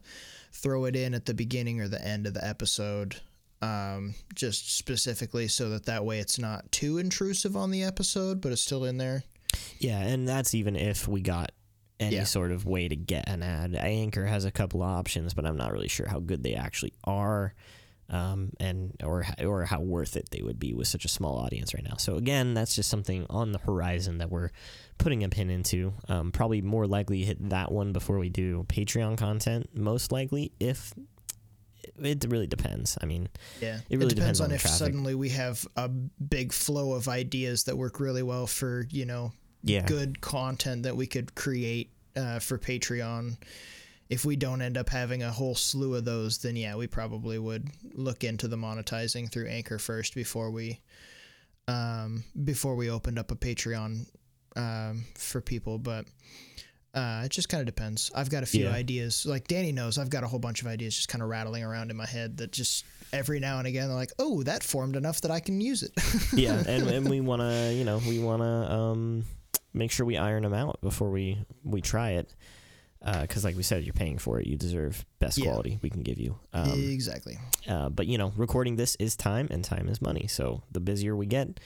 throw 0.52 0.86
it 0.86 0.96
in 0.96 1.14
at 1.14 1.26
the 1.26 1.34
beginning 1.34 1.82
or 1.82 1.88
the 1.88 2.02
end 2.06 2.28
of 2.28 2.34
the 2.34 2.46
episode, 2.48 3.18
um, 3.62 4.14
just 4.36 4.76
specifically 4.78 5.48
so 5.48 5.70
that 5.70 5.86
that 5.86 6.06
way 6.06 6.20
it's 6.20 6.38
not 6.40 6.72
too 6.72 6.98
intrusive 6.98 7.58
on 7.58 7.72
the 7.72 7.84
episode, 7.84 8.40
but 8.42 8.52
it's 8.52 8.62
still 8.62 8.86
in 8.86 8.98
there. 8.98 9.24
yeah, 9.80 10.00
and 10.00 10.28
that's 10.28 10.54
even 10.56 10.76
if 10.76 11.08
we 11.08 11.22
got 11.22 11.52
any 12.00 12.16
Yeah. 12.16 12.24
sort 12.24 12.52
of 12.52 12.66
way 12.66 12.88
to 12.88 12.96
get 12.96 13.30
an 13.30 13.44
ad. 13.44 13.76
Anchor 13.76 14.26
has 14.26 14.46
a 14.46 14.52
couple 14.52 14.82
of 14.82 14.90
options, 14.90 15.34
but 15.34 15.46
I'm 15.46 15.58
not 15.58 15.72
really 15.72 15.88
sure 15.88 16.08
how 16.08 16.20
good 16.20 16.44
they 16.44 16.56
actually 16.56 16.94
are. 17.04 17.54
Um, 18.10 18.52
and 18.60 18.96
or 19.04 19.26
or 19.44 19.64
how 19.66 19.80
worth 19.80 20.18
it 20.18 20.30
they 20.30 20.42
would 20.42 20.60
be 20.60 20.74
with 20.74 20.88
such 20.88 21.06
a 21.06 21.08
small 21.08 21.38
audience 21.40 21.74
right 21.74 21.84
now. 21.84 21.96
So 21.98 22.16
again, 22.16 22.54
that's 22.54 22.76
just 22.76 22.90
something 22.90 23.26
on 23.30 23.54
the 23.54 23.60
horizon 23.60 24.18
that 24.18 24.30
we're 24.30 24.50
putting 24.98 25.24
a 25.24 25.30
pin 25.30 25.50
into. 25.50 25.94
Um, 26.10 26.32
probably 26.32 26.62
more 26.62 26.86
likely 26.86 27.24
hit 27.24 27.50
that 27.50 27.72
one 27.72 27.94
before 27.94 28.20
we 28.20 28.30
do 28.30 28.66
Patreon 28.68 29.18
content. 29.18 29.70
Most 29.74 30.12
likely, 30.12 30.52
if 30.60 30.94
it 32.02 32.26
really 32.28 32.48
depends. 32.48 32.98
I 33.02 33.06
mean, 33.06 33.30
Yeah, 33.62 33.80
It 33.90 33.98
really 34.00 34.16
depends 34.16 34.42
on 34.42 34.46
on 34.50 34.52
if 34.56 34.62
traffic. 34.62 34.78
suddenly 34.80 35.16
we 35.16 35.30
have 35.30 35.66
a 35.76 35.88
big 35.90 36.52
flow 36.52 36.94
of 36.94 37.08
ideas 37.08 37.64
that 37.66 37.78
work 37.78 38.00
really 38.00 38.24
well 38.24 38.48
for 38.48 38.86
you 38.90 39.06
know 39.06 39.32
yeah, 39.64 39.86
good 39.86 40.20
content 40.22 40.84
that 40.84 40.96
we 40.96 41.08
could 41.08 41.36
create 41.36 41.92
uh, 42.16 42.40
for 42.40 42.58
Patreon. 42.58 43.38
If 44.14 44.26
we 44.26 44.36
don't 44.36 44.62
end 44.62 44.78
up 44.78 44.90
having 44.90 45.24
a 45.24 45.32
whole 45.32 45.56
slew 45.56 45.96
of 45.96 46.06
those, 46.06 46.38
then 46.38 46.56
yeah, 46.56 46.76
we 46.76 46.86
probably 46.88 47.40
would 47.40 47.68
look 47.94 48.24
into 48.24 48.48
the 48.48 48.56
monetizing 48.58 49.32
through 49.32 49.48
Anchor 49.48 49.80
first 49.80 50.14
before 50.14 50.52
we 50.52 50.80
um, 51.68 52.24
before 52.44 52.76
we 52.76 52.90
opened 52.90 53.18
up 53.18 53.32
a 53.32 53.36
Patreon 53.36 54.06
um, 54.56 55.06
for 55.16 55.42
people. 55.42 55.80
But 55.80 56.06
uh, 56.94 57.24
it 57.26 57.32
just 57.32 57.50
kind 57.50 57.62
of 57.62 57.66
depends. 57.66 58.12
I've 58.14 58.30
got 58.30 58.44
a 58.44 58.46
few 58.46 58.66
Yeah. 58.66 58.72
ideas. 58.74 59.26
Like 59.26 59.48
Danny 59.48 59.72
knows, 59.72 59.98
I've 59.98 60.10
got 60.12 60.24
a 60.24 60.28
whole 60.28 60.40
bunch 60.40 60.62
of 60.62 60.68
ideas 60.68 60.96
just 60.96 61.08
kind 61.10 61.24
of 61.24 61.30
rattling 61.30 61.64
around 61.64 61.90
in 61.90 61.98
my 61.98 62.06
head 62.06 62.38
that 62.38 62.52
just 62.52 62.86
every 63.12 63.40
now 63.40 63.58
and 63.58 63.68
again 63.68 63.88
they're 63.88 63.96
like, 63.98 64.12
oh, 64.20 64.44
that 64.44 64.64
formed 64.64 64.96
enough 64.96 65.22
that 65.22 65.32
I 65.32 65.40
can 65.40 65.60
use 65.60 65.82
it. 65.84 65.92
yeah, 66.34 66.62
and, 66.68 66.88
and 66.88 67.10
we 67.10 67.20
want 67.22 67.42
to, 67.42 67.74
you 67.74 67.84
know, 67.84 68.00
we 68.08 68.20
want 68.20 68.42
to 68.44 68.72
um, 68.72 69.24
make 69.74 69.92
sure 69.92 70.06
we 70.06 70.18
iron 70.18 70.44
them 70.44 70.54
out 70.54 70.82
before 70.82 71.10
we 71.10 71.38
we 71.64 71.82
try 71.82 72.12
it, 72.12 72.30
because 73.04 73.44
like 73.44 73.56
we 73.58 73.64
said, 73.64 73.84
you're 73.84 73.94
paying 73.94 74.18
for 74.18 74.40
it. 74.40 74.48
You 74.48 74.56
deserve 74.58 75.06
best 75.20 75.38
Yeah. 75.38 75.46
quality 75.52 75.78
we 75.82 75.90
can 75.90 76.04
give 76.04 76.20
you. 76.20 76.40
Um, 76.54 76.72
exactly. 76.72 77.38
uh, 77.68 77.90
but 77.90 78.08
you 78.08 78.18
know, 78.18 78.32
recording 78.38 78.76
this 78.78 78.96
is 78.96 79.16
time, 79.16 79.48
and 79.52 79.64
time 79.64 79.88
is 79.90 80.02
money. 80.02 80.28
So 80.28 80.64
the 80.72 80.80
busier 80.80 81.16
we 81.16 81.26
get, 81.26 81.60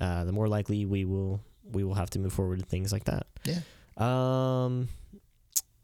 uh, 0.00 0.24
the 0.24 0.32
more 0.32 0.48
likely 0.48 0.84
we 0.86 1.04
will 1.04 1.40
we 1.64 1.82
will 1.82 1.94
have 1.94 2.10
to 2.10 2.18
move 2.20 2.32
forward 2.32 2.58
with 2.58 2.68
things 2.68 2.92
like 2.92 3.04
that. 3.04 3.26
Yeah. 3.44 3.60
Um. 3.98 4.88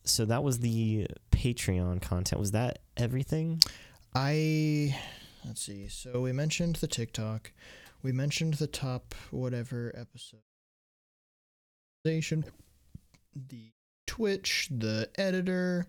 So 0.05 0.25
that 0.27 0.43
was 0.45 0.59
the 0.61 1.07
Patreon 1.31 2.01
content. 2.03 2.39
Was 2.41 2.53
that 2.53 2.79
everything? 2.97 3.61
I 4.15 4.97
let's 5.45 5.63
see. 5.63 5.89
So 5.89 6.21
we 6.21 6.33
mentioned 6.33 6.77
the 6.77 6.87
TikTok. 6.87 7.53
We 8.03 8.13
mentioned 8.13 8.55
the 8.55 8.67
top 8.67 9.15
whatever 9.31 9.93
episode. 9.97 10.41
The 13.35 13.73
Twitch, 14.07 14.69
the 14.71 15.09
editor, 15.17 15.87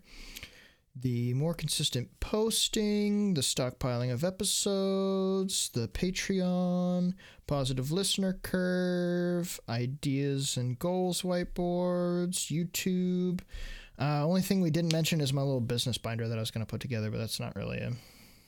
the 0.96 1.34
more 1.34 1.54
consistent 1.54 2.08
posting, 2.20 3.34
the 3.34 3.40
stockpiling 3.40 4.12
of 4.12 4.22
episodes, 4.22 5.70
the 5.70 5.88
Patreon, 5.88 7.14
positive 7.46 7.90
listener 7.90 8.38
curve, 8.42 9.58
ideas 9.68 10.56
and 10.56 10.78
goals 10.78 11.22
whiteboards, 11.22 12.50
YouTube. 12.50 13.40
Uh, 13.98 14.26
only 14.26 14.42
thing 14.42 14.60
we 14.60 14.70
didn't 14.70 14.92
mention 14.92 15.20
is 15.20 15.32
my 15.32 15.42
little 15.42 15.60
business 15.60 15.98
binder 15.98 16.28
that 16.28 16.36
I 16.38 16.40
was 16.40 16.50
going 16.50 16.64
to 16.64 16.70
put 16.70 16.80
together, 16.80 17.10
but 17.10 17.18
that's 17.18 17.40
not 17.40 17.56
really 17.56 17.78
a. 17.78 17.92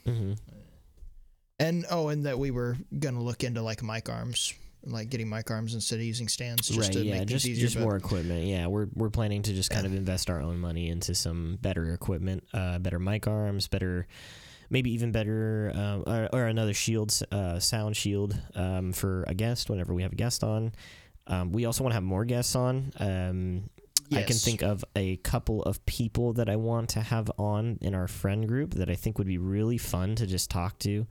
Mm-hmm. 0.08 0.32
And 1.58 1.86
oh, 1.90 2.08
and 2.08 2.26
that 2.26 2.38
we 2.38 2.50
were 2.50 2.76
gonna 2.98 3.22
look 3.22 3.42
into 3.42 3.62
like 3.62 3.82
mic 3.82 4.10
arms, 4.10 4.52
like 4.86 5.10
getting 5.10 5.28
mic 5.28 5.50
arms 5.50 5.74
instead 5.74 5.96
of 5.96 6.04
using 6.04 6.28
stands, 6.28 6.68
just 6.68 6.80
right. 6.80 6.92
to 6.92 7.04
yeah. 7.04 7.18
make 7.18 7.28
Just 7.28 7.46
easier. 7.46 7.66
just 7.66 7.78
more 7.78 7.96
equipment. 7.96 8.46
Yeah. 8.46 8.66
We're 8.66 8.88
we're 8.94 9.10
planning 9.10 9.42
to 9.42 9.52
just 9.52 9.70
kind 9.70 9.86
of 9.86 9.92
invest 9.94 10.30
our 10.30 10.40
own 10.40 10.58
money 10.58 10.88
into 10.88 11.14
some 11.14 11.58
better 11.60 11.92
equipment, 11.92 12.44
uh, 12.54 12.78
better 12.78 12.98
mic 12.98 13.26
arms, 13.26 13.68
better. 13.68 14.06
Maybe 14.68 14.90
even 14.94 15.12
better, 15.12 15.70
um, 15.76 16.02
or, 16.08 16.28
or 16.32 16.46
another 16.46 16.74
shield, 16.74 17.16
uh, 17.30 17.60
sound 17.60 17.96
shield 17.96 18.36
um, 18.56 18.92
for 18.92 19.24
a 19.28 19.34
guest 19.34 19.70
whenever 19.70 19.94
we 19.94 20.02
have 20.02 20.12
a 20.12 20.16
guest 20.16 20.42
on. 20.42 20.72
Um, 21.28 21.52
we 21.52 21.66
also 21.66 21.84
want 21.84 21.92
to 21.92 21.94
have 21.94 22.02
more 22.02 22.24
guests 22.24 22.56
on. 22.56 22.92
Um, 22.98 23.70
I 24.12 24.22
can 24.22 24.36
think 24.36 24.62
of 24.62 24.84
a 24.94 25.16
couple 25.18 25.62
of 25.62 25.84
people 25.86 26.32
that 26.34 26.48
I 26.48 26.56
want 26.56 26.90
to 26.90 27.00
have 27.00 27.30
on 27.38 27.78
in 27.80 27.94
our 27.94 28.08
friend 28.08 28.46
group 28.46 28.74
that 28.74 28.90
I 28.90 28.94
think 28.94 29.18
would 29.18 29.26
be 29.26 29.38
really 29.38 29.78
fun 29.78 30.16
to 30.16 30.26
just 30.26 30.50
talk 30.50 30.78
to. 30.80 31.06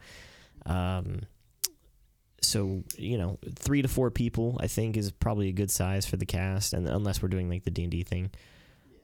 So 2.55 2.83
you 2.97 3.17
know, 3.17 3.37
three 3.55 3.81
to 3.81 3.89
four 3.89 4.09
people 4.11 4.57
I 4.61 4.67
think 4.67 4.95
is 4.95 5.11
probably 5.11 5.49
a 5.49 5.51
good 5.51 5.69
size 5.69 6.05
for 6.05 6.15
the 6.15 6.25
cast, 6.25 6.71
and 6.71 6.87
unless 6.87 7.21
we're 7.21 7.27
doing 7.27 7.49
like 7.49 7.65
the 7.65 7.69
D 7.69 7.83
and 7.83 7.91
D 7.91 8.03
thing. 8.03 8.31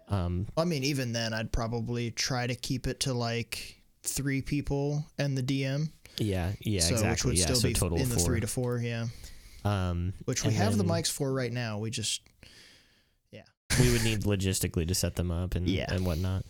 Um, 0.08 0.48
I 0.56 0.64
mean, 0.64 0.86
even 0.86 1.12
then, 1.12 1.34
I'd 1.34 1.52
probably 1.52 2.12
try 2.12 2.48
to 2.48 2.56
keep 2.56 2.88
it 2.88 3.02
to 3.02 3.14
like 3.14 3.76
three 4.04 4.42
people 4.42 5.06
and 5.18 5.38
the 5.38 5.44
DM. 5.44 5.90
yeah, 6.18 6.54
yeah, 6.62 6.80
so, 6.80 6.94
exactly. 6.94 7.10
Which 7.12 7.24
would 7.26 7.38
yeah, 7.40 7.44
still 7.44 7.56
so 7.58 7.68
be 7.68 7.74
total 7.74 7.98
in 7.98 8.08
the 8.08 8.16
four. 8.16 8.26
three 8.26 8.40
to 8.40 8.48
four, 8.48 8.78
yeah. 8.78 9.08
um, 9.66 10.14
Which 10.24 10.46
we 10.46 10.54
have 10.54 10.78
the 10.78 10.86
mics 10.86 11.12
for 11.12 11.34
right 11.34 11.52
now. 11.52 11.78
We 11.80 11.90
just 11.90 12.22
yeah, 13.32 13.44
we 13.82 13.92
would 13.92 14.06
need 14.06 14.22
logistically 14.22 14.88
to 14.88 14.96
set 14.96 15.18
them 15.18 15.30
up 15.30 15.56
and 15.56 15.68
Yeah. 15.70 15.94
and 15.94 16.06
whatnot. 16.06 16.46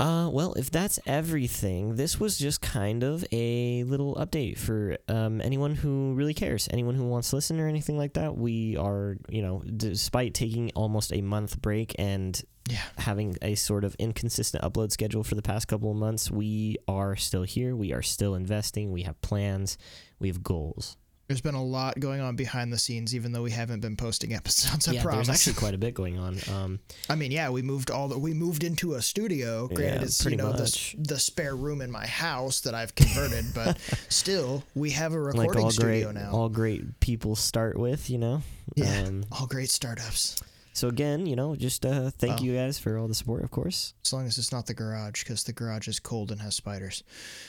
Uh, 0.00 0.30
well, 0.30 0.54
if 0.54 0.70
that's 0.70 0.98
everything, 1.04 1.96
this 1.96 2.18
was 2.18 2.38
just 2.38 2.62
kind 2.62 3.02
of 3.02 3.22
a 3.32 3.84
little 3.84 4.14
update 4.14 4.56
for 4.56 4.96
um, 5.08 5.42
anyone 5.42 5.74
who 5.74 6.14
really 6.14 6.32
cares, 6.32 6.68
anyone 6.70 6.94
who 6.94 7.04
wants 7.04 7.28
to 7.28 7.36
listen 7.36 7.60
or 7.60 7.68
anything 7.68 7.98
like 7.98 8.14
that. 8.14 8.34
We 8.34 8.78
are, 8.78 9.18
you 9.28 9.42
know, 9.42 9.62
despite 9.76 10.32
taking 10.32 10.70
almost 10.74 11.12
a 11.12 11.20
month 11.20 11.60
break 11.60 11.94
and 11.98 12.40
yeah. 12.70 12.78
having 12.96 13.36
a 13.42 13.56
sort 13.56 13.84
of 13.84 13.94
inconsistent 13.98 14.64
upload 14.64 14.90
schedule 14.90 15.22
for 15.22 15.34
the 15.34 15.42
past 15.42 15.68
couple 15.68 15.90
of 15.90 15.98
months, 15.98 16.30
we 16.30 16.78
are 16.88 17.14
still 17.14 17.42
here. 17.42 17.76
We 17.76 17.92
are 17.92 18.02
still 18.02 18.34
investing. 18.34 18.92
We 18.92 19.02
have 19.02 19.20
plans. 19.20 19.76
We 20.18 20.28
have 20.28 20.42
goals. 20.42 20.96
There's 21.30 21.40
been 21.40 21.54
a 21.54 21.62
lot 21.64 22.00
going 22.00 22.20
on 22.20 22.34
behind 22.34 22.72
the 22.72 22.76
scenes, 22.78 23.14
even 23.14 23.30
though 23.30 23.42
we 23.42 23.52
haven't 23.52 23.78
been 23.78 23.94
posting 23.94 24.34
episodes. 24.40 24.88
I 24.88 24.94
yeah, 24.94 25.02
promise. 25.02 25.28
there's 25.28 25.38
actually 25.38 25.60
quite 25.60 25.74
a 25.74 25.78
bit 25.78 25.94
going 25.94 26.18
on. 26.18 26.38
Um, 26.52 26.80
I 27.08 27.14
mean, 27.14 27.30
yeah, 27.30 27.50
we 27.50 27.62
moved 27.62 27.88
all 27.88 28.08
the 28.08 28.18
we 28.18 28.34
moved 28.34 28.64
into 28.64 28.94
a 28.94 29.00
studio. 29.00 29.68
Granted, 29.68 29.84
Yeah, 30.00 30.02
it's 30.02 30.18
you 30.18 30.24
pretty 30.24 30.36
know 30.38 30.50
the, 30.50 30.64
much. 30.64 30.96
the 30.98 31.20
spare 31.20 31.54
room 31.54 31.82
in 31.82 31.90
my 31.92 32.04
house 32.04 32.62
that 32.62 32.74
I've 32.74 32.96
converted, 32.96 33.44
but 33.54 33.78
still, 34.08 34.64
we 34.74 34.90
have 34.90 35.12
a 35.12 35.20
recording 35.20 35.52
like 35.54 35.64
all 35.66 35.70
studio 35.70 36.10
great, 36.10 36.20
now. 36.20 36.32
all 36.32 36.48
great 36.48 36.98
people 36.98 37.36
start 37.36 37.78
with, 37.78 38.10
you 38.10 38.18
know. 38.18 38.42
Yeah. 38.74 39.04
Um, 39.06 39.22
all 39.30 39.46
great 39.46 39.70
startups. 39.70 40.34
So 40.72 40.88
again, 40.88 41.26
you 41.26 41.36
know, 41.36 41.56
just 41.56 41.84
uh, 41.84 42.10
thank 42.10 42.40
Oh. 42.40 42.44
you 42.44 42.54
guys 42.54 42.78
for 42.78 42.96
all 42.98 43.08
the 43.08 43.14
support, 43.14 43.42
of 43.42 43.50
course. 43.50 43.94
As 44.04 44.12
long 44.12 44.26
as 44.26 44.38
it's 44.38 44.52
not 44.52 44.66
the 44.66 44.74
garage, 44.74 45.22
because 45.24 45.44
the 45.44 45.52
garage 45.52 45.88
is 45.88 45.98
cold 46.00 46.30
and 46.30 46.40
has 46.40 46.54
spiders. 46.54 47.02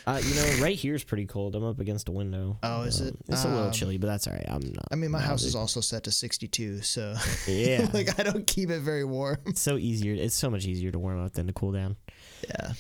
Uh, 0.08 0.22
you 0.24 0.34
know, 0.36 0.64
right 0.64 0.76
here 0.76 0.96
is 0.96 1.04
pretty 1.04 1.26
cold. 1.26 1.56
I'm 1.56 1.64
up 1.64 1.80
against 1.80 2.10
a 2.10 2.12
window. 2.12 2.58
Oh, 2.64 2.82
is 2.84 3.00
Um, 3.02 3.08
it? 3.08 3.16
It's 3.30 3.44
a 3.44 3.48
little 3.48 3.66
Um, 3.66 3.72
chilly, 3.72 3.98
but 3.98 4.08
that's 4.08 4.28
all 4.28 4.34
right. 4.34 4.46
I'm 4.48 4.62
not. 4.62 4.86
I 4.92 4.96
mean, 4.96 5.12
my 5.12 5.20
house 5.22 5.44
is 5.44 5.56
also 5.56 5.82
set 5.82 6.04
to 6.06 6.12
62, 6.12 6.82
so 6.82 7.16
Yeah. 7.48 7.90
like 7.94 8.20
I 8.20 8.24
don't 8.24 8.46
keep 8.48 8.70
it 8.70 8.80
very 8.82 9.04
warm. 9.06 9.38
It's 9.46 9.62
so 9.62 9.78
easier. 9.78 10.14
It's 10.14 10.36
so 10.36 10.50
much 10.50 10.66
easier 10.66 10.92
to 10.92 11.00
warm 11.00 11.24
up 11.24 11.34
than 11.34 11.48
to 11.48 11.54
cool 11.54 11.72
down. 11.72 11.96
Yeah. 12.48 12.74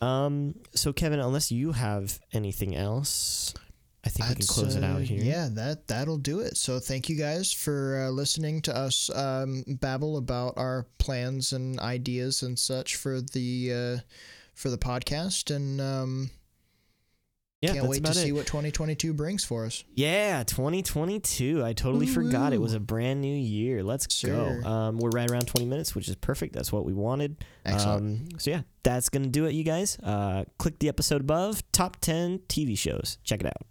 Um. 0.00 0.54
So 0.74 0.92
Kevin, 0.92 1.20
unless 1.20 1.52
you 1.52 1.72
have 1.72 2.18
anything 2.32 2.74
else, 2.74 3.54
I 4.04 4.08
think 4.08 4.28
we 4.30 4.34
can 4.34 4.46
close 4.46 4.74
it 4.74 4.82
out 4.82 4.96
uh, 4.96 5.00
here. 5.00 5.22
Yeah, 5.22 5.48
that 5.52 5.86
that'll 5.86 6.18
do 6.18 6.40
it. 6.40 6.56
So 6.56 6.80
thank 6.80 7.08
you 7.08 7.16
guys 7.16 7.52
for 7.52 8.06
uh, 8.06 8.10
listening 8.10 8.60
to 8.62 8.76
us 8.76 9.08
um, 9.14 9.62
babble 9.68 10.16
about 10.16 10.54
our 10.56 10.86
plans 10.98 11.52
and 11.52 11.78
ideas 11.78 12.42
and 12.42 12.58
such 12.58 12.96
for 12.96 13.20
the 13.20 13.72
uh, 13.72 14.00
for 14.54 14.70
the 14.70 14.78
podcast, 14.78 15.54
and 15.54 15.80
um, 15.80 16.30
Yeah, 17.60 17.74
can't 17.74 17.86
wait 17.86 17.98
to 18.02 18.10
about 18.10 18.16
see 18.16 18.32
what 18.32 18.46
2022 18.46 19.14
brings 19.14 19.44
for 19.44 19.64
us. 19.66 19.84
Yeah, 19.94 20.42
2022. 20.42 21.64
I 21.64 21.72
totally 21.72 22.08
forgot 22.08 22.52
it 22.52 22.60
was 22.60 22.74
a 22.74 22.80
brand 22.80 23.20
new 23.20 23.36
year. 23.36 23.84
Let's 23.84 24.12
Sure. 24.12 24.60
go. 24.62 24.68
Um, 24.68 24.98
we're 24.98 25.10
right 25.10 25.30
around 25.30 25.46
20 25.46 25.64
minutes, 25.66 25.94
which 25.94 26.08
is 26.08 26.16
perfect. 26.16 26.54
That's 26.54 26.72
what 26.72 26.84
we 26.84 26.92
wanted. 26.92 27.36
Excellent. 27.64 28.32
Um, 28.32 28.38
so 28.40 28.50
yeah, 28.50 28.62
that's 28.82 29.08
gonna 29.10 29.28
do 29.28 29.46
it, 29.46 29.52
you 29.52 29.62
guys. 29.62 29.96
Uh, 30.00 30.44
click 30.58 30.80
the 30.80 30.88
episode 30.88 31.20
above. 31.20 31.62
Top 31.70 31.98
10 32.00 32.40
TV 32.48 32.76
shows. 32.76 33.18
Check 33.22 33.40
it 33.40 33.46
out. 33.46 33.62